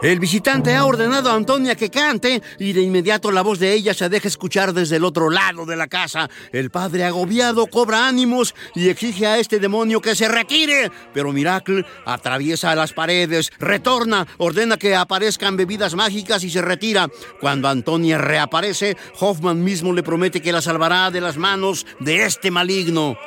El 0.08 0.20
visitante 0.20 0.74
ha 0.74 0.86
ordenado 0.86 1.30
a 1.30 1.34
Antonia 1.34 1.74
que 1.74 1.90
cante 1.90 2.42
y 2.58 2.72
de 2.72 2.80
inmediato 2.80 3.30
la 3.30 3.42
voz 3.42 3.58
de 3.58 3.74
ella 3.74 3.92
se 3.92 4.08
deja 4.08 4.26
escuchar 4.26 4.72
desde 4.72 4.96
el 4.96 5.04
otro 5.04 5.28
lado 5.28 5.66
de 5.66 5.76
la 5.76 5.86
casa. 5.86 6.30
El 6.50 6.70
padre 6.70 7.04
agobiado 7.04 7.66
cobra 7.66 8.08
ánimos 8.08 8.54
y 8.74 8.88
exige 8.88 9.26
a 9.26 9.36
este 9.36 9.58
demonio 9.58 10.00
que 10.00 10.16
se 10.16 10.26
retire. 10.26 10.90
Pero 11.12 11.30
Miracle 11.34 11.84
atraviesa 12.06 12.74
las 12.74 12.94
paredes, 12.94 13.52
retorna, 13.58 14.26
ordena 14.38 14.78
que 14.78 14.96
aparezcan 14.96 15.58
bebidas 15.58 15.94
mágicas 15.94 16.42
y 16.42 16.48
se 16.48 16.62
retira. 16.62 17.10
Cuando 17.38 17.68
Antonia 17.68 18.16
reaparece, 18.16 18.96
Hoffman 19.20 19.62
mismo 19.62 19.92
le 19.92 20.02
promete 20.02 20.40
que 20.40 20.52
la 20.52 20.62
salvará 20.62 21.10
de 21.10 21.20
las 21.20 21.36
manos 21.36 21.84
de 22.00 22.24
este 22.24 22.50
maligno. 22.50 23.18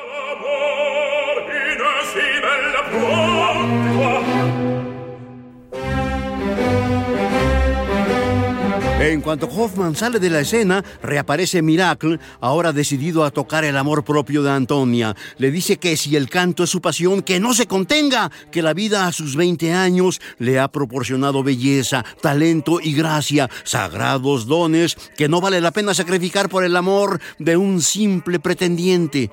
En 9.11 9.19
cuanto 9.19 9.45
Hoffman 9.47 9.93
sale 9.93 10.19
de 10.19 10.29
la 10.29 10.39
escena, 10.39 10.85
reaparece 11.03 11.61
Miracle, 11.61 12.17
ahora 12.39 12.71
decidido 12.71 13.25
a 13.25 13.31
tocar 13.31 13.65
el 13.65 13.75
amor 13.75 14.05
propio 14.05 14.41
de 14.41 14.51
Antonia. 14.51 15.17
Le 15.37 15.51
dice 15.51 15.75
que 15.75 15.97
si 15.97 16.15
el 16.15 16.29
canto 16.29 16.63
es 16.63 16.69
su 16.69 16.79
pasión, 16.79 17.21
que 17.21 17.41
no 17.41 17.53
se 17.53 17.67
contenga, 17.67 18.31
que 18.53 18.61
la 18.61 18.73
vida 18.73 19.07
a 19.07 19.11
sus 19.11 19.35
20 19.35 19.73
años 19.73 20.21
le 20.37 20.59
ha 20.59 20.69
proporcionado 20.69 21.43
belleza, 21.43 22.05
talento 22.21 22.79
y 22.81 22.93
gracia, 22.93 23.49
sagrados 23.65 24.47
dones 24.47 24.95
que 25.17 25.27
no 25.27 25.41
vale 25.41 25.59
la 25.59 25.71
pena 25.71 25.93
sacrificar 25.93 26.47
por 26.47 26.63
el 26.63 26.77
amor 26.77 27.19
de 27.37 27.57
un 27.57 27.81
simple 27.81 28.39
pretendiente. 28.39 29.29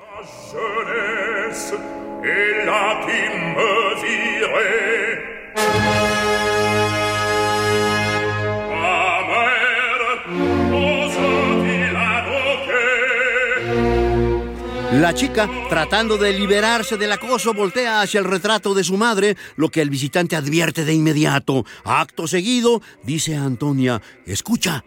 La 14.99 15.13
chica, 15.13 15.49
tratando 15.69 16.17
de 16.17 16.33
liberarse 16.33 16.97
del 16.97 17.13
acoso, 17.13 17.53
voltea 17.53 18.01
hacia 18.01 18.19
el 18.19 18.25
retrato 18.25 18.73
de 18.73 18.83
su 18.83 18.97
madre, 18.97 19.37
lo 19.55 19.69
que 19.69 19.81
el 19.81 19.89
visitante 19.89 20.35
advierte 20.35 20.83
de 20.83 20.93
inmediato. 20.93 21.65
Acto 21.85 22.27
seguido, 22.27 22.81
dice 23.03 23.37
a 23.37 23.45
Antonia, 23.45 24.01
escucha. 24.25 24.83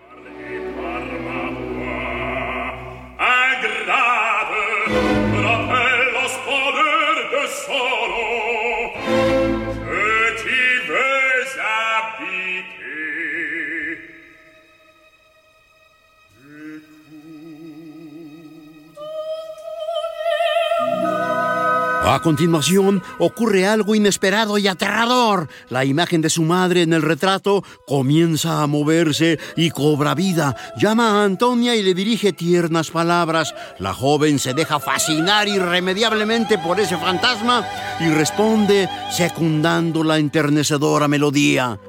A 22.13 22.21
continuación 22.21 23.03
ocurre 23.19 23.67
algo 23.67 23.95
inesperado 23.95 24.59
y 24.59 24.69
aterrador. 24.69 25.49
La 25.71 25.87
imagen 25.87 26.21
de 26.21 26.29
su 26.29 26.43
madre 26.43 26.83
en 26.83 26.93
el 26.93 27.01
retrato 27.01 27.65
comienza 27.87 28.63
a 28.63 28.67
moverse 28.67 29.39
y 29.57 29.71
cobra 29.71 30.15
vida. 30.15 30.55
Llama 30.77 31.09
a 31.09 31.25
Antonia 31.25 31.75
y 31.75 31.83
le 31.83 31.95
dirige 31.95 32.35
tiernas 32.35 32.91
palabras. 32.91 33.55
La 33.79 33.95
joven 33.95 34.39
se 34.39 34.53
deja 34.53 34.79
fascinar 34.79 35.49
irremediablemente 35.49 36.59
por 36.59 36.79
ese 36.81 36.99
fantasma 36.99 37.67
y 37.99 38.11
responde 38.11 38.91
secundando 39.11 40.05
la 40.05 40.19
enternecedora 40.19 41.09
melodía. 41.09 41.81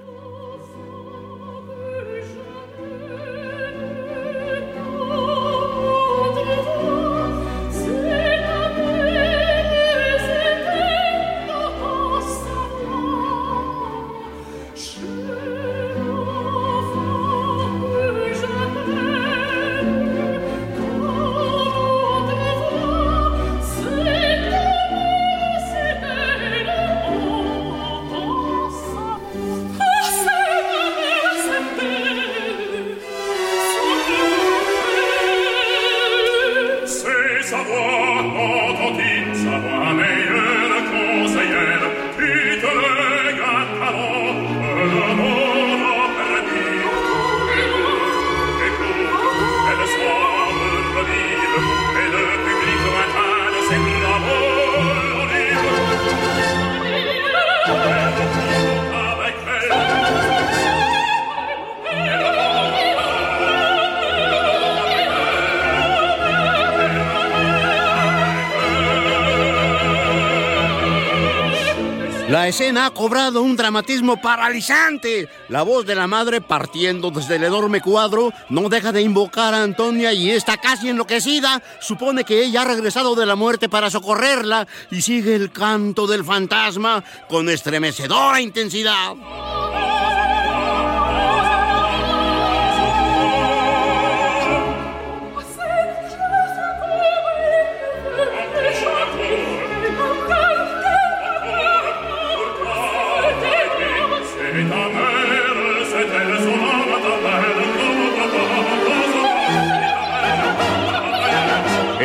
La 72.44 72.50
escena 72.50 72.88
ha 72.88 72.90
cobrado 72.90 73.42
un 73.42 73.56
dramatismo 73.56 74.22
paralizante. 74.22 75.30
La 75.48 75.64
voz 75.64 75.86
de 75.86 75.96
la 75.96 76.08
madre, 76.08 76.42
partiendo 76.42 77.10
desde 77.10 77.38
el 77.38 77.46
enorme 77.46 77.80
cuadro, 77.80 78.34
no 78.50 78.68
deja 78.68 78.92
de 78.92 79.02
invocar 79.02 79.54
a 79.54 79.64
Antonia 79.64 80.12
y 80.12 80.30
está 80.30 80.58
casi 80.58 80.90
enloquecida. 80.90 81.64
Supone 81.80 82.26
que 82.26 82.44
ella 82.44 82.64
ha 82.64 82.66
regresado 82.66 83.16
de 83.16 83.26
la 83.26 83.38
muerte 83.38 83.70
para 83.70 83.90
socorrerla 83.90 84.68
y 84.92 85.00
sigue 85.00 85.36
el 85.36 85.54
canto 85.54 86.06
del 86.06 86.26
fantasma 86.26 87.02
con 87.30 87.48
estremecedora 87.48 88.42
intensidad. 88.42 89.16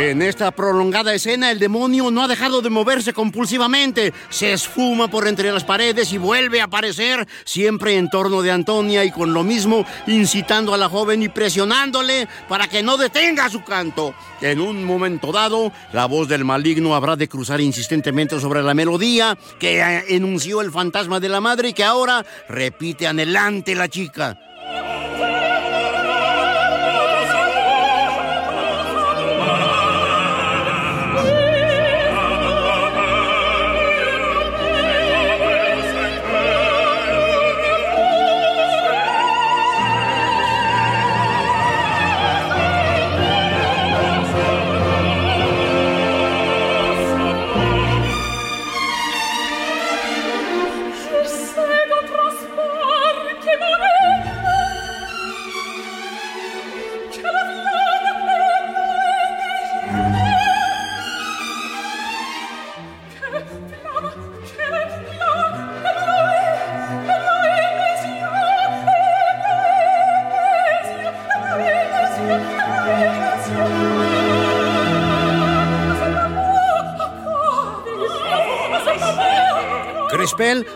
En 0.09 0.23
esta 0.23 0.51
prolongada 0.53 1.12
escena, 1.12 1.51
el 1.51 1.59
demonio 1.59 2.11
no 2.11 2.23
ha 2.23 2.29
dejado 2.29 2.62
de 2.62 2.71
moverse 2.71 3.12
compulsivamente. 3.12 4.14
Se 4.31 4.55
esfuma 4.55 5.09
por 5.09 5.29
entre 5.29 5.53
las 5.53 5.64
paredes 5.64 6.14
y 6.14 6.18
vuelve 6.18 6.62
a 6.62 6.64
aparecer, 6.64 7.29
siempre 7.44 7.99
en 7.99 8.09
torno 8.09 8.40
de 8.40 8.51
Antonia 8.51 9.05
y 9.05 9.11
con 9.11 9.35
lo 9.35 9.44
mismo 9.44 9.85
incitando 10.07 10.73
a 10.73 10.79
la 10.79 10.88
joven 10.88 11.23
y 11.23 11.29
presionándole 11.29 12.27
para 12.49 12.68
que 12.68 12.83
no 12.83 12.97
detenga 12.97 13.51
su 13.51 13.62
canto. 13.62 14.14
En 14.40 14.62
un 14.62 14.83
momento 14.83 15.31
dado, 15.31 15.73
la 15.92 16.07
voz 16.07 16.27
del 16.27 16.42
maligno 16.42 16.94
habrá 16.94 17.14
de 17.14 17.29
cruzar 17.29 17.61
insistentemente 17.61 18.40
sobre 18.40 18.62
la 18.62 18.73
melodía 18.73 19.37
que 19.59 20.05
enunció 20.09 20.62
el 20.62 20.73
fantasma 20.73 21.21
de 21.21 21.29
la 21.29 21.42
madre 21.42 21.68
y 21.68 21.73
que 21.75 21.85
ahora 21.85 22.25
repite 22.49 23.07
anhelante 23.07 23.75
la 23.75 23.88
chica. 23.88 24.38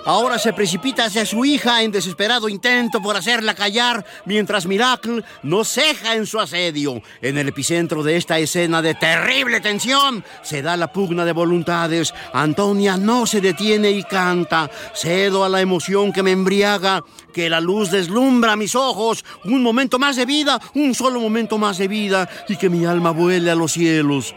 Ahora 0.05 0.41
se 0.41 0.53
precipita 0.53 1.05
hacia 1.05 1.25
su 1.25 1.45
hija 1.45 1.83
en 1.83 1.93
desesperado 1.93 2.49
intento 2.49 3.01
por 3.01 3.17
hacerla 3.17 3.55
callar, 3.55 4.05
mientras 4.25 4.67
Miracle 4.67 5.23
no 5.45 5.63
ceja 5.63 6.17
en 6.17 6.27
su 6.27 6.41
asedio. 6.41 7.01
En 7.21 7.39
el 7.39 7.49
epicentro 7.49 8.03
de 8.03 8.17
esta 8.17 8.41
escena 8.41 8.83
de 8.83 8.97
terrible 8.97 9.61
tensión 9.61 10.25
se 10.43 10.63
da 10.63 10.77
la 10.77 10.93
pugna 10.93 11.25
de 11.25 11.31
voluntades. 11.31 12.13
Antonia 12.33 12.97
no 12.97 13.25
se 13.25 13.41
detiene 13.41 13.93
y 13.93 14.03
canta. 14.03 14.69
Cedo 14.97 15.45
a 15.45 15.49
la 15.49 15.61
emoción 15.61 16.13
que 16.13 16.25
me 16.25 16.33
embriaga, 16.33 17.05
que 17.33 17.49
la 17.49 17.61
luz 17.61 17.93
deslumbra 17.93 18.57
mis 18.57 18.75
ojos. 18.75 19.25
Un 19.45 19.63
momento 19.63 20.01
más 20.01 20.17
de 20.17 20.27
vida, 20.27 20.61
un 20.75 20.93
solo 20.93 21.21
momento 21.21 21.57
más 21.59 21.79
de 21.79 21.87
vida, 21.87 22.29
y 22.49 22.57
que 22.57 22.69
mi 22.69 22.85
alma 22.85 23.13
vuele 23.13 23.49
a 23.53 23.55
los 23.55 23.75
cielos. 23.75 24.35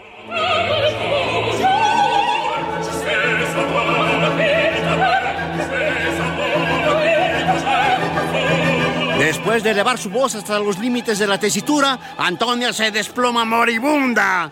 Después 9.56 9.64
de 9.64 9.72
elevar 9.72 9.98
su 9.98 10.10
voz 10.10 10.36
hasta 10.36 10.60
los 10.60 10.80
límites 10.80 11.18
de 11.18 11.28
la 11.28 11.40
tesitura, 11.40 11.98
Antonia 12.18 12.74
se 12.74 12.92
desploma 12.92 13.46
moribunda. 13.46 14.52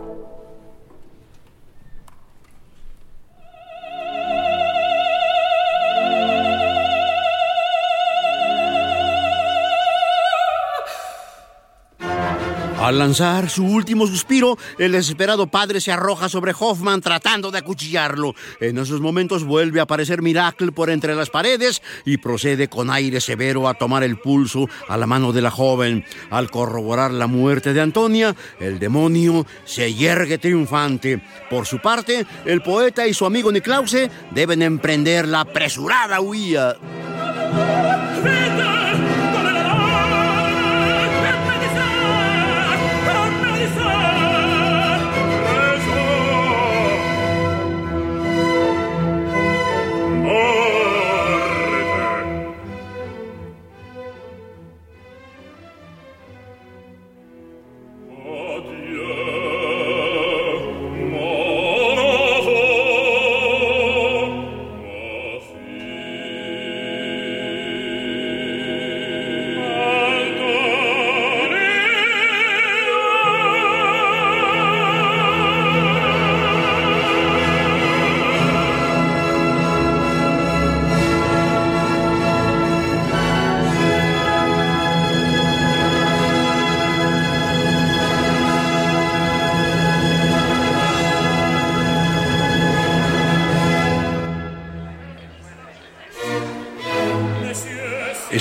Al 12.91 12.97
lanzar 12.97 13.49
su 13.49 13.63
último 13.63 14.05
suspiro, 14.05 14.57
el 14.77 14.91
desesperado 14.91 15.47
padre 15.47 15.79
se 15.79 15.93
arroja 15.93 16.27
sobre 16.27 16.53
Hoffman 16.59 16.99
tratando 16.99 17.49
de 17.49 17.59
acuchillarlo. 17.59 18.35
En 18.59 18.77
esos 18.77 18.99
momentos 18.99 19.45
vuelve 19.45 19.79
a 19.79 19.83
aparecer 19.83 20.21
Miracle 20.21 20.73
por 20.73 20.89
entre 20.89 21.15
las 21.15 21.29
paredes 21.29 21.81
y 22.03 22.17
procede 22.17 22.67
con 22.67 22.89
aire 22.89 23.21
severo 23.21 23.69
a 23.69 23.75
tomar 23.75 24.03
el 24.03 24.17
pulso 24.17 24.67
a 24.89 24.97
la 24.97 25.07
mano 25.07 25.31
de 25.31 25.41
la 25.41 25.51
joven. 25.51 26.03
Al 26.31 26.51
corroborar 26.51 27.11
la 27.11 27.27
muerte 27.27 27.71
de 27.71 27.79
Antonia, 27.79 28.35
el 28.59 28.77
demonio 28.77 29.47
se 29.63 29.93
yergue 29.93 30.37
triunfante. 30.37 31.21
Por 31.49 31.65
su 31.67 31.79
parte, 31.79 32.25
el 32.43 32.61
poeta 32.61 33.07
y 33.07 33.13
su 33.13 33.25
amigo 33.25 33.53
Niklause 33.53 34.11
deben 34.31 34.61
emprender 34.61 35.29
la 35.29 35.39
apresurada 35.39 36.19
huida. 36.19 36.75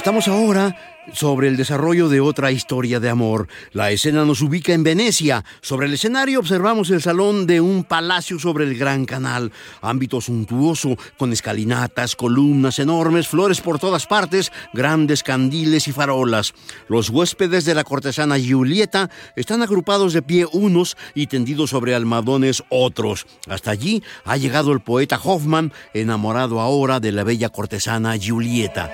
Estamos 0.00 0.28
ahora 0.28 0.74
sobre 1.12 1.48
el 1.48 1.58
desarrollo 1.58 2.08
de 2.08 2.22
otra 2.22 2.50
historia 2.50 3.00
de 3.00 3.10
amor. 3.10 3.48
La 3.72 3.90
escena 3.90 4.24
nos 4.24 4.40
ubica 4.40 4.72
en 4.72 4.82
Venecia. 4.82 5.44
Sobre 5.60 5.88
el 5.88 5.92
escenario 5.92 6.38
observamos 6.40 6.88
el 6.88 7.02
salón 7.02 7.46
de 7.46 7.60
un 7.60 7.84
palacio 7.84 8.38
sobre 8.38 8.64
el 8.64 8.78
Gran 8.78 9.04
Canal. 9.04 9.52
Ámbito 9.82 10.22
suntuoso, 10.22 10.96
con 11.18 11.34
escalinatas, 11.34 12.16
columnas 12.16 12.78
enormes, 12.78 13.28
flores 13.28 13.60
por 13.60 13.78
todas 13.78 14.06
partes, 14.06 14.50
grandes 14.72 15.22
candiles 15.22 15.86
y 15.86 15.92
farolas. 15.92 16.54
Los 16.88 17.10
huéspedes 17.10 17.66
de 17.66 17.74
la 17.74 17.84
cortesana 17.84 18.36
Julieta 18.38 19.10
están 19.36 19.60
agrupados 19.60 20.14
de 20.14 20.22
pie 20.22 20.46
unos 20.50 20.96
y 21.14 21.26
tendidos 21.26 21.68
sobre 21.68 21.94
almadones 21.94 22.64
otros. 22.70 23.26
Hasta 23.50 23.70
allí 23.70 24.02
ha 24.24 24.38
llegado 24.38 24.72
el 24.72 24.80
poeta 24.80 25.20
Hoffman, 25.22 25.74
enamorado 25.92 26.58
ahora 26.58 27.00
de 27.00 27.12
la 27.12 27.22
bella 27.22 27.50
cortesana 27.50 28.14
Julieta. 28.18 28.90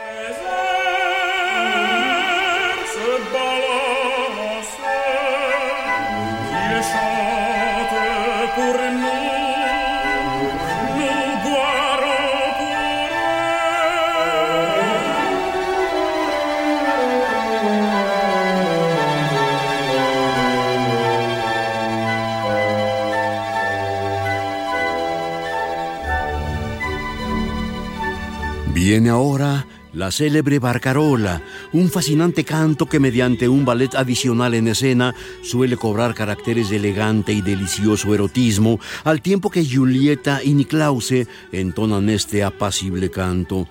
Viene 28.89 29.11
ahora 29.11 29.67
la 29.95 30.13
célebre 30.13 30.61
Barcarola, 30.61 31.43
un 31.73 31.91
fascinante 31.91 32.45
canto 32.45 32.87
que 32.87 33.01
mediante 33.01 33.49
un 33.49 33.65
ballet 33.65 33.93
adicional 33.97 34.55
en 34.55 34.69
escena 34.69 35.13
suele 35.43 35.77
cobrar 35.77 36.15
caracteres 36.15 36.71
de 36.71 36.77
elegante 36.77 37.33
y 37.33 37.43
delicioso 37.43 38.15
erotismo, 38.15 38.79
al 39.03 39.23
tiempo 39.23 39.51
que 39.51 39.67
Julieta 39.67 40.41
y 40.41 40.55
Niklause 40.55 41.27
entonan 41.51 42.09
este 42.09 42.45
apacible 42.45 43.11
canto. 43.11 43.67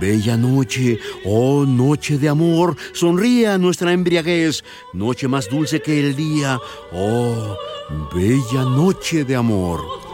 Bella 0.00 0.38
noche, 0.38 0.98
oh 1.26 1.66
noche 1.66 2.16
de 2.16 2.30
amor, 2.30 2.74
sonríe 2.94 3.48
a 3.48 3.58
nuestra 3.58 3.92
embriaguez, 3.92 4.64
noche 4.94 5.28
más 5.28 5.50
dulce 5.50 5.82
que 5.82 6.00
el 6.00 6.16
día, 6.16 6.58
oh 6.90 7.54
bella 8.14 8.62
noche 8.62 9.26
de 9.26 9.36
amor. 9.36 10.13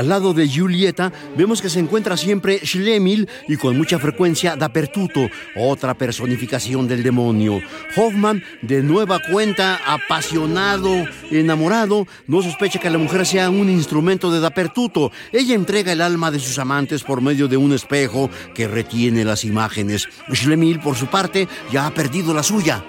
Al 0.00 0.08
lado 0.08 0.32
de 0.32 0.48
Julieta 0.48 1.12
vemos 1.36 1.60
que 1.60 1.68
se 1.68 1.78
encuentra 1.78 2.16
siempre 2.16 2.64
Schlemil 2.64 3.28
y 3.46 3.58
con 3.58 3.76
mucha 3.76 3.98
frecuencia 3.98 4.56
Dapertuto, 4.56 5.28
otra 5.54 5.92
personificación 5.92 6.88
del 6.88 7.02
demonio. 7.02 7.60
Hoffman, 7.94 8.42
de 8.62 8.82
nueva 8.82 9.20
cuenta, 9.30 9.78
apasionado, 9.86 10.88
enamorado, 11.30 12.06
no 12.26 12.40
sospecha 12.40 12.78
que 12.78 12.88
la 12.88 12.96
mujer 12.96 13.26
sea 13.26 13.50
un 13.50 13.68
instrumento 13.68 14.30
de 14.30 14.40
Dapertuto. 14.40 15.12
Ella 15.32 15.54
entrega 15.54 15.92
el 15.92 16.00
alma 16.00 16.30
de 16.30 16.40
sus 16.40 16.58
amantes 16.58 17.02
por 17.02 17.20
medio 17.20 17.46
de 17.46 17.58
un 17.58 17.74
espejo 17.74 18.30
que 18.54 18.68
retiene 18.68 19.22
las 19.26 19.44
imágenes. 19.44 20.08
Schlemil, 20.32 20.80
por 20.80 20.96
su 20.96 21.08
parte, 21.08 21.46
ya 21.70 21.84
ha 21.84 21.92
perdido 21.92 22.32
la 22.32 22.42
suya. 22.42 22.82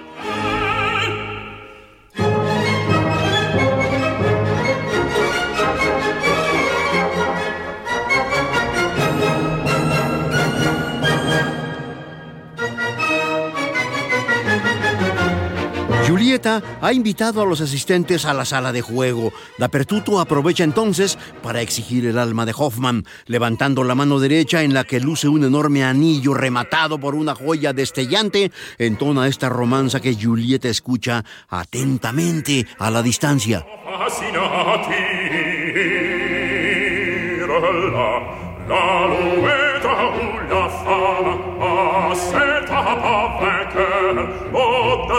Ha 16.43 16.93
invitado 16.93 17.41
a 17.41 17.45
los 17.45 17.61
asistentes 17.61 18.25
a 18.25 18.33
la 18.33 18.45
sala 18.45 18.71
de 18.71 18.81
juego. 18.81 19.31
Dapertuto 19.59 20.19
aprovecha 20.19 20.63
entonces 20.63 21.17
para 21.43 21.61
exigir 21.61 22.05
el 22.07 22.17
alma 22.17 22.45
de 22.45 22.53
Hoffman, 22.55 23.05
levantando 23.27 23.83
la 23.83 23.93
mano 23.93 24.19
derecha 24.19 24.63
en 24.63 24.73
la 24.73 24.83
que 24.83 24.99
luce 24.99 25.27
un 25.27 25.43
enorme 25.43 25.83
anillo 25.83 26.33
rematado 26.33 26.99
por 26.99 27.13
una 27.13 27.35
joya 27.35 27.73
destellante, 27.73 28.51
entona 28.79 29.27
esta 29.27 29.49
romanza 29.49 29.99
que 29.99 30.15
Julieta 30.15 30.67
escucha 30.67 31.23
atentamente 31.49 32.65
a 32.79 32.89
la 32.89 33.03
distancia. 33.03 33.65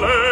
la 0.01 0.32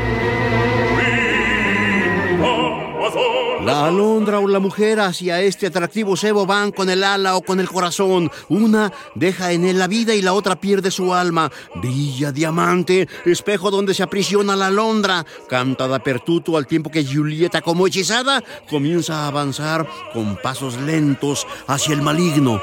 La 3.65 3.85
alondra 3.85 4.39
o 4.39 4.47
la 4.47 4.59
mujer 4.59 4.99
hacia 4.99 5.39
este 5.41 5.67
atractivo 5.67 6.17
cebo 6.17 6.47
van 6.47 6.71
con 6.71 6.89
el 6.89 7.03
ala 7.03 7.35
o 7.35 7.41
con 7.41 7.59
el 7.59 7.69
corazón. 7.69 8.31
Una 8.49 8.91
deja 9.13 9.51
en 9.51 9.65
él 9.65 9.77
la 9.77 9.87
vida 9.87 10.15
y 10.15 10.23
la 10.23 10.33
otra 10.33 10.59
pierde 10.59 10.89
su 10.89 11.13
alma. 11.13 11.51
Villa 11.75 12.31
diamante, 12.31 13.07
espejo 13.23 13.69
donde 13.69 13.93
se 13.93 14.01
aprisiona 14.01 14.55
la 14.55 14.67
alondra. 14.67 15.25
Canta 15.47 15.87
da 15.87 15.99
pertuto 15.99 16.57
al 16.57 16.65
tiempo 16.65 16.89
que 16.89 17.05
Julieta, 17.05 17.61
como 17.61 17.85
hechizada, 17.85 18.43
comienza 18.67 19.23
a 19.23 19.27
avanzar 19.27 19.87
con 20.11 20.37
pasos 20.37 20.77
lentos 20.77 21.45
hacia 21.67 21.93
el 21.93 22.01
maligno. 22.01 22.59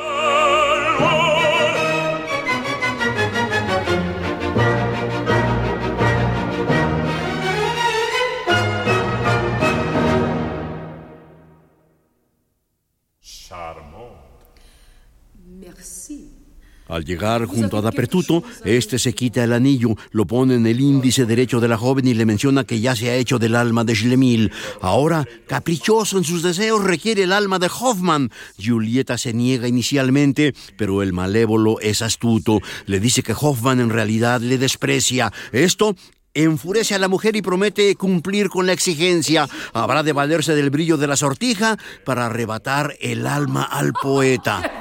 Llegar 17.04 17.46
junto 17.46 17.76
a 17.76 17.82
Dapertuto, 17.82 18.42
este 18.64 18.98
se 18.98 19.12
quita 19.12 19.44
el 19.44 19.52
anillo, 19.52 19.94
lo 20.10 20.26
pone 20.26 20.54
en 20.54 20.66
el 20.66 20.80
índice 20.80 21.26
derecho 21.26 21.60
de 21.60 21.68
la 21.68 21.76
joven 21.76 22.06
y 22.06 22.14
le 22.14 22.26
menciona 22.26 22.64
que 22.64 22.80
ya 22.80 22.96
se 22.96 23.10
ha 23.10 23.16
hecho 23.16 23.38
del 23.38 23.54
alma 23.54 23.84
de 23.84 23.94
Schlemil. 23.94 24.52
Ahora, 24.80 25.26
caprichoso 25.46 26.18
en 26.18 26.24
sus 26.24 26.42
deseos, 26.42 26.82
requiere 26.82 27.24
el 27.24 27.32
alma 27.32 27.58
de 27.58 27.68
Hoffman. 27.68 28.30
Julieta 28.62 29.18
se 29.18 29.32
niega 29.32 29.68
inicialmente, 29.68 30.54
pero 30.76 31.02
el 31.02 31.12
malévolo 31.12 31.78
es 31.80 32.02
astuto. 32.02 32.60
Le 32.86 33.00
dice 33.00 33.22
que 33.22 33.34
Hoffman 33.38 33.80
en 33.80 33.90
realidad 33.90 34.40
le 34.40 34.58
desprecia. 34.58 35.32
Esto 35.52 35.94
enfurece 36.34 36.94
a 36.94 36.98
la 36.98 37.08
mujer 37.08 37.36
y 37.36 37.42
promete 37.42 37.94
cumplir 37.96 38.48
con 38.48 38.66
la 38.66 38.72
exigencia. 38.72 39.48
Habrá 39.72 40.02
de 40.02 40.12
valerse 40.12 40.54
del 40.54 40.70
brillo 40.70 40.96
de 40.96 41.06
la 41.06 41.16
sortija 41.16 41.76
para 42.04 42.26
arrebatar 42.26 42.94
el 43.00 43.26
alma 43.26 43.64
al 43.64 43.92
poeta. 43.92 44.77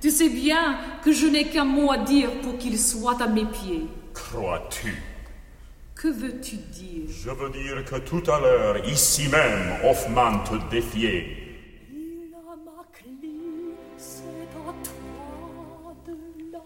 Tu 0.00 0.10
sais 0.10 0.30
bien 0.30 0.78
que 1.04 1.12
je 1.12 1.26
n'ai 1.26 1.44
qu'un 1.48 1.64
mot 1.64 1.92
à 1.92 1.98
dire 1.98 2.30
pour 2.42 2.56
qu'il 2.56 2.78
soit 2.78 3.20
à 3.20 3.26
mes 3.26 3.44
pieds. 3.44 3.82
Crois-tu? 4.14 4.94
Que 5.94 6.08
veux-tu 6.08 6.56
dire? 6.56 7.02
Je 7.08 7.30
veux 7.30 7.50
dire 7.50 7.84
que 7.84 7.96
tout 7.96 8.22
à 8.30 8.40
l'heure, 8.40 8.88
ici 8.88 9.28
même, 9.28 9.76
Hoffman 9.84 10.38
te 10.44 10.54
défiait. 10.70 11.49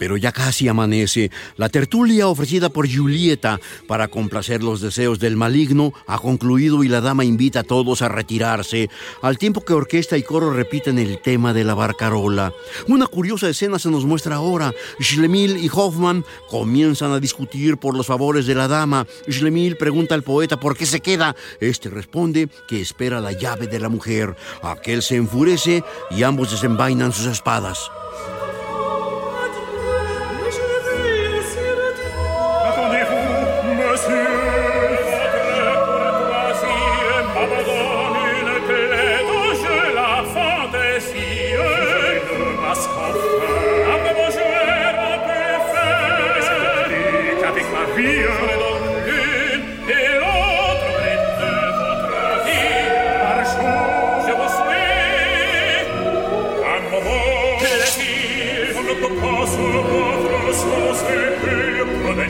Pero 0.04 0.18
ya 0.18 0.32
casi 0.32 0.68
amanece. 0.68 1.30
La 1.56 1.70
tertulia 1.70 2.28
ofrecida 2.28 2.68
por 2.68 2.86
Julieta 2.86 3.58
para 3.88 4.08
complacer 4.08 4.62
los 4.62 4.82
deseos 4.82 5.18
del 5.18 5.34
maligno 5.34 5.94
ha 6.06 6.18
concluido 6.18 6.84
y 6.84 6.88
la 6.88 7.00
dama 7.00 7.24
invita 7.24 7.60
a 7.60 7.62
todos 7.62 8.02
a 8.02 8.10
retirarse, 8.10 8.90
al 9.22 9.38
tiempo 9.38 9.64
que 9.64 9.72
orquesta 9.72 10.18
y 10.18 10.22
coro 10.22 10.52
repiten 10.52 10.98
el 10.98 11.22
tema 11.22 11.54
de 11.54 11.64
la 11.64 11.72
barcarola. 11.72 12.52
Una 12.86 13.06
curiosa 13.06 13.48
escena 13.48 13.78
se 13.78 13.90
nos 13.90 14.04
muestra 14.04 14.36
ahora. 14.36 14.74
Schlemil 15.00 15.56
y 15.56 15.70
Hoffman 15.72 16.22
comienzan 16.50 17.12
a 17.12 17.18
discutir 17.18 17.78
por 17.78 17.96
los 17.96 18.06
favores 18.06 18.44
de 18.44 18.56
la 18.56 18.68
dama. 18.68 19.06
Schlemil 19.26 19.78
pregunta 19.78 20.14
al 20.14 20.22
poeta 20.22 20.60
por 20.60 20.76
qué 20.76 20.84
se 20.84 21.00
queda. 21.00 21.34
Este 21.60 21.88
responde 21.88 22.50
que 22.68 22.82
espera 22.82 23.22
la 23.22 23.32
llave 23.32 23.68
de 23.68 23.80
la 23.80 23.88
mujer. 23.88 24.36
Aquel 24.62 25.00
se 25.00 25.16
enfurece 25.16 25.82
y 26.10 26.24
ambos 26.24 26.50
desenvainan 26.50 27.10
sus 27.10 27.24
espadas. 27.24 27.90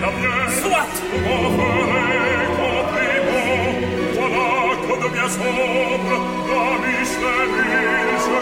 Soit. 0.04 0.86
M'en 1.24 1.48
ferez 1.56 2.44
compliment. 2.60 3.60
Voilà 4.12 4.76
que 4.82 4.94
de 5.02 5.08
bien 5.14 5.28
sombre, 5.28 6.14
dans 6.48 6.74
Micheline, 6.82 7.56
je 8.24 8.36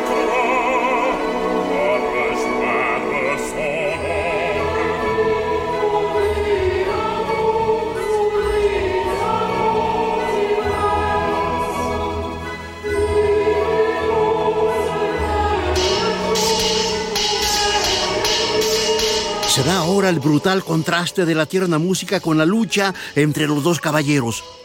el 20.09 20.21
brutal 20.21 20.65
contraste 20.65 21.25
de 21.25 21.35
la 21.35 21.47
tierna 21.47 21.79
música 21.79 22.21
con 22.21 22.39
la 22.39 22.47
lucha 22.47 22.95
entre 23.15 23.47
los 23.47 23.63
dos 23.63 23.81
caballeros. 23.81 24.62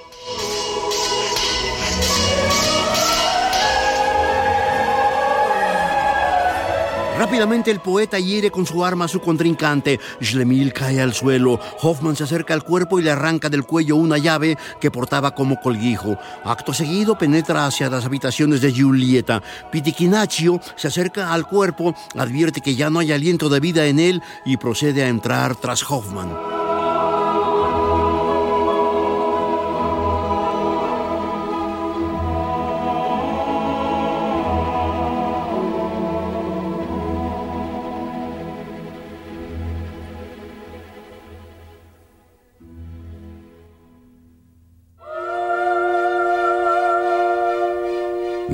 Rápidamente 7.28 7.72
el 7.72 7.82
poeta 7.82 8.18
hiere 8.20 8.52
con 8.52 8.66
su 8.66 8.86
arma 8.86 9.04
a 9.04 9.08
su 9.10 9.20
contrincante. 9.20 10.00
Schlemil 10.24 10.72
cae 10.72 11.02
al 11.02 11.14
suelo. 11.14 11.60
Hoffman 11.82 12.16
se 12.16 12.24
acerca 12.24 12.54
al 12.54 12.64
cuerpo 12.64 13.00
y 13.00 13.04
le 13.04 13.12
arranca 13.12 13.50
del 13.50 13.66
cuello 13.66 13.98
una 13.98 14.18
llave 14.18 14.58
que 14.80 14.92
portaba 14.92 15.36
como 15.36 15.60
colguijo. 15.60 16.18
Acto 16.46 16.74
seguido 16.74 17.18
penetra 17.18 17.66
hacia 17.66 17.90
las 17.90 18.06
habitaciones 18.06 18.62
de 18.62 18.72
Giulietta. 18.72 19.44
Pitiquinaccio 19.70 20.62
se 20.78 20.88
acerca 20.88 21.34
al 21.34 21.46
cuerpo, 21.46 21.94
advierte 22.16 22.62
que 22.62 22.76
ya 22.76 22.90
no 22.90 23.00
hay 23.00 23.12
aliento 23.12 23.50
de 23.50 23.60
vida 23.60 23.86
en 23.88 24.00
él 24.00 24.22
y 24.46 24.56
procede 24.56 25.04
a 25.04 25.10
entrar 25.10 25.58
tras 25.58 25.84
Hoffman. 25.84 26.67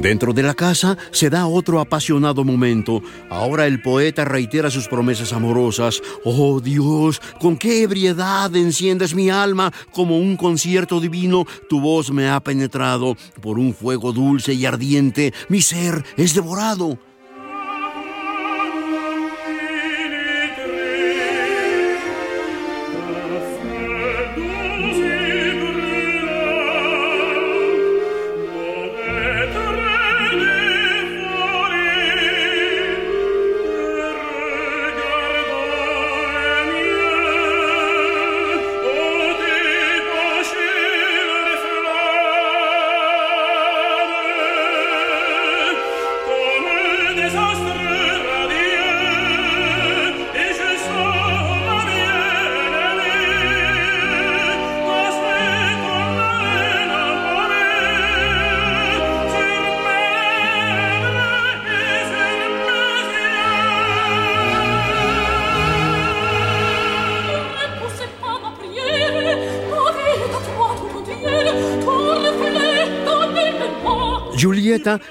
Dentro 0.04 0.34
de 0.34 0.44
la 0.44 0.54
casa 0.54 0.98
se 1.12 1.30
da 1.30 1.48
otro 1.48 1.80
apasionado 1.80 2.44
momento. 2.44 3.02
Ahora 3.30 3.68
el 3.68 3.82
poeta 3.82 4.26
reitera 4.26 4.70
sus 4.70 4.90
promesas 4.90 5.32
amorosas. 5.32 6.02
Oh 6.26 6.60
Dios, 6.60 7.22
con 7.40 7.56
qué 7.56 7.84
ebriedad 7.84 8.54
enciendes 8.54 9.16
mi 9.16 9.30
alma 9.30 9.72
como 9.94 10.18
un 10.18 10.36
concierto 10.36 11.00
divino. 11.00 11.46
Tu 11.70 11.80
voz 11.80 12.12
me 12.12 12.28
ha 12.28 12.42
penetrado 12.42 13.16
por 13.42 13.58
un 13.58 13.74
fuego 13.74 14.12
dulce 14.12 14.54
y 14.54 14.66
ardiente. 14.66 15.34
Mi 15.48 15.62
ser 15.62 16.04
es 16.18 16.36
devorado. 16.36 17.00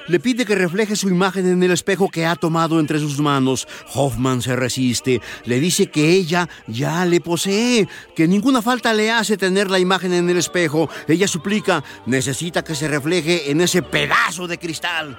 Le 0.09 0.21
pide 0.21 0.45
que 0.45 0.55
refleje 0.55 0.97
su 0.97 1.09
imagen 1.09 1.47
en 1.47 1.63
el 1.63 1.71
espejo 1.71 2.09
que 2.09 2.27
ha 2.27 2.37
tomado 2.37 2.81
entre 2.81 2.99
sus 2.99 3.19
manos. 3.19 3.67
Hoffman 3.95 4.43
se 4.43 4.57
resiste. 4.57 5.21
Le 5.45 5.61
dice 5.61 5.91
que 5.91 6.11
ella 6.11 6.49
ya 6.67 7.05
le 7.05 7.21
posee, 7.21 7.89
que 8.15 8.29
ninguna 8.29 8.63
falta 8.63 8.95
le 8.95 9.11
hace 9.11 9.37
tener 9.37 9.71
la 9.71 9.79
imagen 9.79 10.13
en 10.13 10.29
el 10.29 10.37
espejo. 10.37 10.89
Ella 11.09 11.29
suplica, 11.29 11.83
necesita 12.07 12.63
que 12.63 12.75
se 12.75 12.89
refleje 12.89 13.51
en 13.51 13.61
ese 13.61 13.83
pedazo 13.83 14.47
de 14.47 14.59
cristal. 14.59 15.19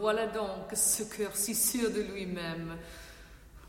Voilà 0.00 0.26
donc, 0.26 0.72
ce 0.74 1.02
cœur 1.02 1.32
si 1.34 1.54
sûr 1.54 1.90
de 1.90 2.00
lui-même. 2.00 2.78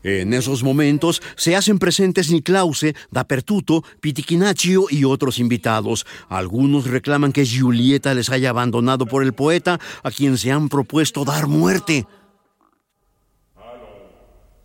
En 0.02 0.32
esos 0.32 0.62
momentos 0.62 1.22
se 1.36 1.56
hacen 1.56 1.78
presentes 1.78 2.30
Niklause, 2.30 2.94
Dapertuto, 3.10 3.84
Pitichinaccio 4.00 4.86
y 4.88 5.04
otros 5.04 5.38
invitados. 5.38 6.06
Algunos 6.28 6.86
reclaman 6.86 7.32
que 7.32 7.44
Giulietta 7.44 8.14
les 8.14 8.30
haya 8.30 8.50
abandonado 8.50 9.06
por 9.06 9.22
el 9.22 9.34
poeta 9.34 9.78
a 10.02 10.10
quien 10.10 10.38
se 10.38 10.52
han 10.52 10.68
propuesto 10.68 11.24
dar 11.24 11.46
muerte. 11.46 12.06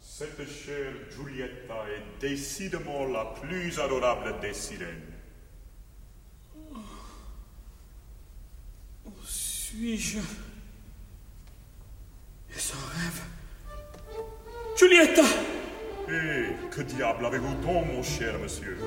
Cette 0.02 0.48
chère 0.48 1.06
Giulietta 14.78 15.22
est 15.22 15.30
décidément 15.30 16.12
la 16.12 16.12
plus 16.12 16.12
adorable 16.12 16.12
des 16.12 16.12
sirènes. 16.12 16.12
Suis-je. 16.12 16.12
Est-ce 16.12 16.12
un 16.12 16.20
rêve 16.20 16.50
Julietta 16.50 16.66
Eh, 16.70 16.76
que 16.76 16.82
diable 16.82 17.26
avez-vous 17.26 17.56
donc, 17.56 17.86
mon 17.94 18.04
cher 18.04 18.38
monsieur 18.42 18.78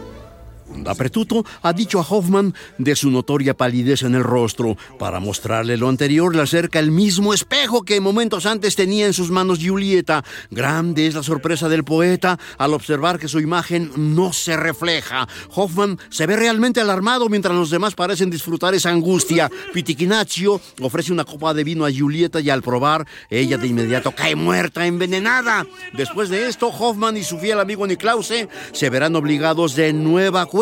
Dapertuto 0.76 1.44
ha 1.62 1.72
dicho 1.72 1.98
a 1.98 2.06
Hoffman 2.08 2.54
de 2.76 2.94
su 2.94 3.10
notoria 3.10 3.54
palidez 3.54 4.02
en 4.02 4.14
el 4.14 4.22
rostro. 4.22 4.76
Para 4.98 5.20
mostrarle 5.20 5.76
lo 5.76 5.88
anterior, 5.88 6.34
le 6.34 6.42
acerca 6.42 6.78
el 6.78 6.90
mismo 6.90 7.32
espejo 7.32 7.82
que 7.82 8.00
momentos 8.00 8.46
antes 8.46 8.76
tenía 8.76 9.06
en 9.06 9.12
sus 9.12 9.30
manos 9.30 9.60
Julieta. 9.62 10.24
Grande 10.50 11.06
es 11.06 11.14
la 11.14 11.22
sorpresa 11.22 11.68
del 11.68 11.84
poeta 11.84 12.38
al 12.58 12.74
observar 12.74 13.18
que 13.18 13.28
su 13.28 13.40
imagen 13.40 13.90
no 13.96 14.32
se 14.32 14.56
refleja. 14.56 15.26
Hoffman 15.54 15.98
se 16.10 16.26
ve 16.26 16.36
realmente 16.36 16.80
alarmado 16.80 17.28
mientras 17.28 17.54
los 17.54 17.70
demás 17.70 17.94
parecen 17.94 18.30
disfrutar 18.30 18.74
esa 18.74 18.90
angustia. 18.90 19.50
Pitichinaccio 19.72 20.60
ofrece 20.80 21.12
una 21.12 21.24
copa 21.24 21.54
de 21.54 21.64
vino 21.64 21.86
a 21.86 21.92
Julieta 21.92 22.40
y 22.40 22.50
al 22.50 22.62
probar, 22.62 23.06
ella 23.30 23.56
de 23.56 23.66
inmediato 23.66 24.12
cae 24.12 24.36
muerta, 24.36 24.86
envenenada. 24.86 25.66
Después 25.94 26.28
de 26.28 26.48
esto, 26.48 26.68
Hoffman 26.68 27.16
y 27.16 27.24
su 27.24 27.38
fiel 27.38 27.58
amigo 27.60 27.86
Niklause 27.86 28.48
se 28.72 28.90
verán 28.90 29.16
obligados 29.16 29.74
de 29.74 29.92
nueva 29.92 30.46
cuenta 30.46 30.57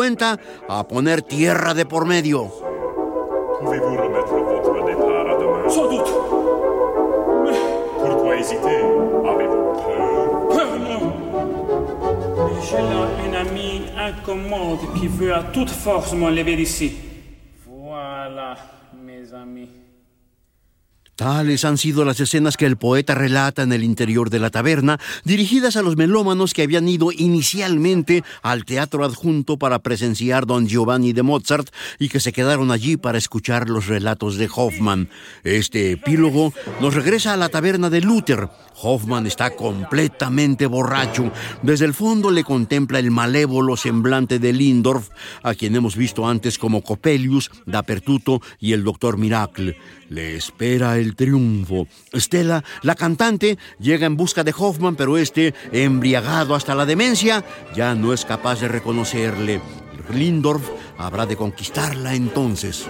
a 0.69 0.83
poner 0.87 1.21
tierra 1.23 1.73
de 1.73 1.85
por 1.85 2.05
medio. 2.05 2.51
Pouvez-vous 3.59 3.97
remettre 3.97 4.35
votre 4.35 4.85
départ 4.85 5.27
à 5.27 5.35
demain 5.39 5.69
Sans 5.69 5.89
doute 5.89 6.13
Pourquoi 7.99 8.35
hésiter 8.37 8.77
Avez-vous 9.25 9.73
peur 9.73 10.47
Peur, 10.49 10.79
non 10.79 11.13
Mais 12.45 12.61
J'ai 12.61 12.77
là 12.77 13.07
un 13.25 13.33
ami 13.47 13.81
incommode 13.97 14.93
qui 14.99 15.07
veut 15.07 15.33
à 15.33 15.41
toute 15.43 15.71
force 15.71 16.13
m'enlever 16.13 16.55
d'ici. 16.55 16.95
Voilà, 17.65 18.55
mes 19.03 19.33
amis. 19.33 19.69
Tales 21.17 21.65
han 21.65 21.79
sido 21.79 22.05
las 22.05 22.19
escenas 22.19 22.57
que 22.57 22.67
el 22.67 22.77
poeta 22.77 23.15
relata 23.15 23.63
en 23.63 23.73
el 23.73 23.83
interior 23.83 24.29
de 24.29 24.37
la 24.37 24.51
taberna, 24.51 24.99
dirigidas 25.23 25.75
a 25.75 25.81
los 25.81 25.97
melómanos 25.97 26.53
que 26.53 26.61
habían 26.61 26.87
ido 26.87 27.11
inicialmente 27.11 28.23
al 28.43 28.65
teatro 28.65 29.03
adjunto 29.03 29.57
para 29.57 29.79
presenciar 29.79 30.45
Don 30.45 30.67
Giovanni 30.67 31.13
de 31.13 31.23
Mozart 31.23 31.69
y 31.97 32.09
que 32.09 32.19
se 32.19 32.31
quedaron 32.31 32.69
allí 32.69 32.97
para 32.97 33.17
escuchar 33.17 33.67
los 33.67 33.87
relatos 33.87 34.37
de 34.37 34.47
Hoffman. 34.55 35.09
Este 35.43 35.93
epílogo 35.93 36.53
nos 36.79 36.93
regresa 36.93 37.33
a 37.33 37.37
la 37.37 37.49
taberna 37.49 37.89
de 37.89 38.01
Luther. 38.01 38.47
Hoffman 38.79 39.25
está 39.25 39.55
completamente 39.55 40.67
borracho. 40.67 41.31
Desde 41.63 41.85
el 41.85 41.95
fondo 41.95 42.29
le 42.29 42.43
contempla 42.43 42.99
el 42.99 43.09
malévolo 43.09 43.75
semblante 43.75 44.37
de 44.37 44.53
Lindorf, 44.53 45.09
a 45.41 45.55
quien 45.55 45.75
hemos 45.75 45.95
visto 45.95 46.27
antes 46.27 46.59
como 46.59 46.83
Coppelius, 46.83 47.49
Dapertuto 47.65 48.39
y 48.59 48.73
el 48.73 48.83
Doctor 48.83 49.17
Miracle. 49.17 49.77
Le 50.09 50.35
espera 50.35 50.97
el 50.97 51.15
triunfo. 51.15 51.87
Stella, 52.13 52.63
la 52.81 52.95
cantante, 52.95 53.57
llega 53.79 54.05
en 54.05 54.17
busca 54.17 54.43
de 54.43 54.53
Hoffman, 54.57 54.95
pero 54.95 55.17
este, 55.17 55.53
embriagado 55.71 56.55
hasta 56.55 56.75
la 56.75 56.85
demencia, 56.85 57.43
ya 57.75 57.95
no 57.95 58.13
es 58.13 58.25
capaz 58.25 58.61
de 58.61 58.67
reconocerle. 58.67 59.61
Lindorf 60.13 60.69
habrá 60.97 61.25
de 61.25 61.35
conquistarla 61.35 62.15
entonces. 62.15 62.87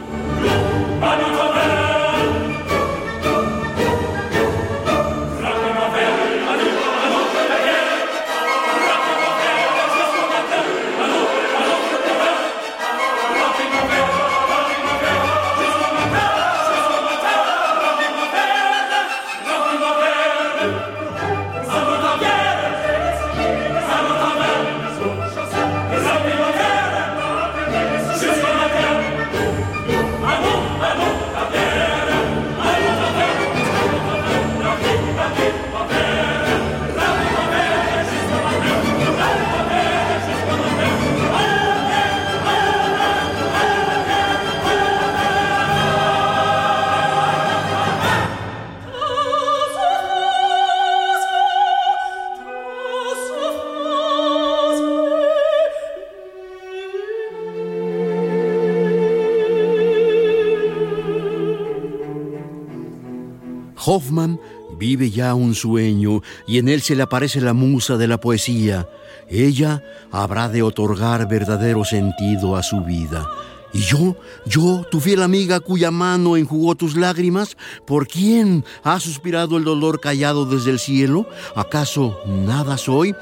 Ya 65.11 65.33
un 65.35 65.55
sueño 65.55 66.21
y 66.47 66.57
en 66.57 66.69
él 66.69 66.81
se 66.81 66.95
le 66.95 67.03
aparece 67.03 67.41
la 67.41 67.53
musa 67.53 67.97
de 67.97 68.07
la 68.07 68.19
poesía. 68.19 68.87
Ella 69.29 69.83
habrá 70.11 70.49
de 70.49 70.61
otorgar 70.61 71.27
verdadero 71.27 71.83
sentido 71.83 72.55
a 72.55 72.63
su 72.63 72.81
vida. 72.81 73.27
Y 73.73 73.79
yo, 73.79 74.15
yo, 74.45 74.85
tu 74.89 74.99
fiel 74.99 75.21
amiga 75.21 75.59
cuya 75.59 75.91
mano 75.91 76.37
enjugó 76.37 76.75
tus 76.75 76.95
lágrimas, 76.95 77.57
¿por 77.85 78.07
quién 78.07 78.63
ha 78.83 78.99
suspirado 78.99 79.57
el 79.57 79.65
dolor 79.65 79.99
callado 79.99 80.45
desde 80.45 80.71
el 80.71 80.79
cielo? 80.79 81.27
¿Acaso 81.55 82.17
nada 82.25 82.77
soy? 82.77 83.13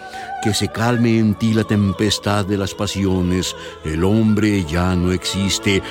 Que 0.44 0.54
se 0.54 0.68
calme 0.68 1.18
en 1.18 1.34
ti 1.34 1.54
la 1.54 1.64
tempestad 1.64 2.46
de 2.46 2.58
las 2.58 2.76
pasiones. 2.76 3.56
El 3.84 4.04
hombre 4.04 4.64
ya 4.66 4.96
no 4.96 5.12
existe, 5.12 5.82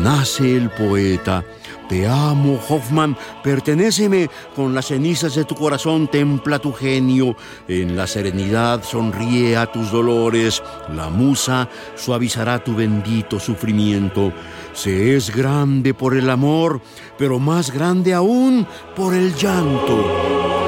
nace 0.00 0.56
el 0.56 0.70
poeta. 0.70 1.44
Te 1.88 2.06
amo, 2.08 2.58
Hoffman, 2.68 3.16
pertenéceme, 3.42 4.30
con 4.56 4.74
las 4.74 4.86
cenizas 4.86 5.34
de 5.34 5.44
tu 5.44 5.54
corazón 5.54 6.08
templa 6.08 6.58
tu 6.58 6.72
genio, 6.72 7.36
en 7.68 7.94
la 7.96 8.06
serenidad 8.06 8.82
sonríe 8.82 9.56
a 9.56 9.70
tus 9.70 9.90
dolores, 9.90 10.62
la 10.94 11.10
musa 11.10 11.68
suavizará 11.94 12.64
tu 12.64 12.74
bendito 12.74 13.38
sufrimiento. 13.38 14.32
Se 14.72 15.14
es 15.14 15.34
grande 15.34 15.92
por 15.92 16.16
el 16.16 16.30
amor, 16.30 16.80
pero 17.18 17.38
más 17.38 17.70
grande 17.70 18.14
aún 18.14 18.66
por 18.96 19.14
el 19.14 19.34
llanto. 19.34 20.63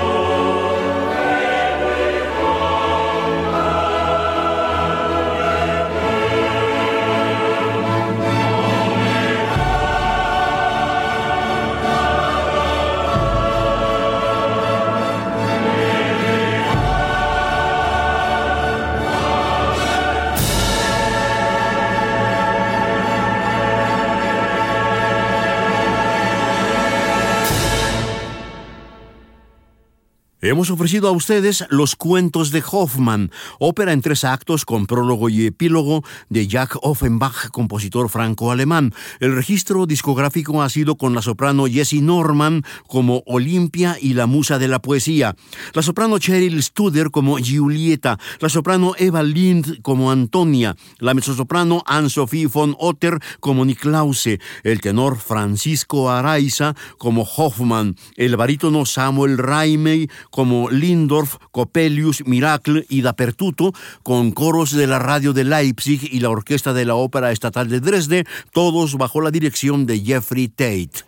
Hemos 30.49 30.71
ofrecido 30.71 31.09
a 31.09 31.11
ustedes 31.11 31.65
Los 31.71 31.97
Cuentos 31.97 32.53
de 32.53 32.63
Hoffman, 32.71 33.33
ópera 33.59 33.93
en 33.93 34.01
tres 34.01 34.23
actos 34.23 34.65
con 34.65 34.87
prólogo 34.87 35.29
y 35.29 35.45
epílogo 35.45 36.05
de 36.29 36.47
Jack 36.47 36.77
Offenbach, 36.83 37.49
compositor 37.51 38.09
franco-alemán. 38.09 38.95
El 39.19 39.35
registro 39.35 39.87
discográfico 39.87 40.63
ha 40.63 40.69
sido 40.69 40.95
con 40.95 41.17
la 41.17 41.23
soprano 41.23 41.67
Jessie 41.67 42.01
Norman 42.01 42.63
como 42.87 43.25
Olimpia 43.27 43.97
y 44.01 44.15
la 44.15 44.27
musa 44.27 44.61
de 44.61 44.69
la 44.69 44.81
poesía, 44.81 45.35
la 45.75 45.83
soprano 45.83 46.21
Cheryl 46.21 46.63
Studer 46.63 47.11
como 47.11 47.39
Giulietta, 47.39 48.17
la 48.39 48.49
soprano 48.49 48.95
Eva 48.99 49.25
Lind 49.25 49.83
como 49.83 50.13
Antonia, 50.13 50.77
la 51.01 51.15
mezzosoprano 51.15 51.83
Anne-Sophie 51.87 52.47
von 52.47 52.77
Otter 52.79 53.19
como 53.41 53.65
Niklause, 53.65 54.39
el 54.63 54.81
tenor 54.81 55.19
Francisco 55.19 56.09
Araiza 56.09 56.77
como 56.99 57.23
Hoffman, 57.25 57.97
el 58.15 58.37
barítono 58.37 58.87
Samuel 58.87 59.39
Raimey 59.39 60.09
como 60.37 60.69
Lindorf, 60.69 61.37
Coppelius, 61.51 62.27
Miracle 62.27 62.85
y 62.91 63.01
Dapertuto, 63.01 63.73
con 64.03 64.33
coros 64.33 64.71
de 64.73 64.87
la 64.87 64.99
radio 64.99 65.33
de 65.33 65.45
Leipzig 65.45 66.11
y 66.13 66.21
la 66.21 66.29
orquesta 66.29 66.75
de 66.75 66.85
la 66.85 66.95
Ópera 66.95 67.33
Estatal 67.33 67.71
de 67.71 67.81
Dresde, 67.81 68.27
todos 68.53 68.99
bajo 68.99 69.23
la 69.23 69.31
dirección 69.31 69.87
de 69.87 69.99
Jeffrey 69.99 70.49
Tate. 70.49 71.07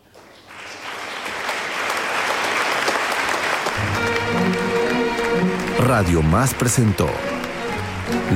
Radio 5.81 6.23
Más 6.23 6.55
presentó 6.55 7.07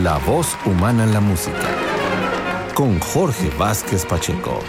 La 0.03 0.19
voz 0.19 0.59
humana 0.67 1.05
en 1.05 1.15
la 1.15 1.23
música 1.23 1.71
con 2.75 3.01
Jorge 3.01 3.51
Vázquez 3.59 4.05
Pacheco. 4.05 4.61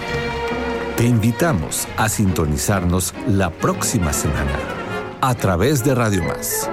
Te 0.96 1.06
invitamos 1.06 1.86
a 1.98 2.08
sintonizarnos 2.08 3.14
la 3.28 3.50
próxima 3.50 4.14
semana 4.14 4.83
a 5.26 5.34
través 5.36 5.86
de 5.86 5.96
Radio 5.96 6.22
Más. 6.22 6.70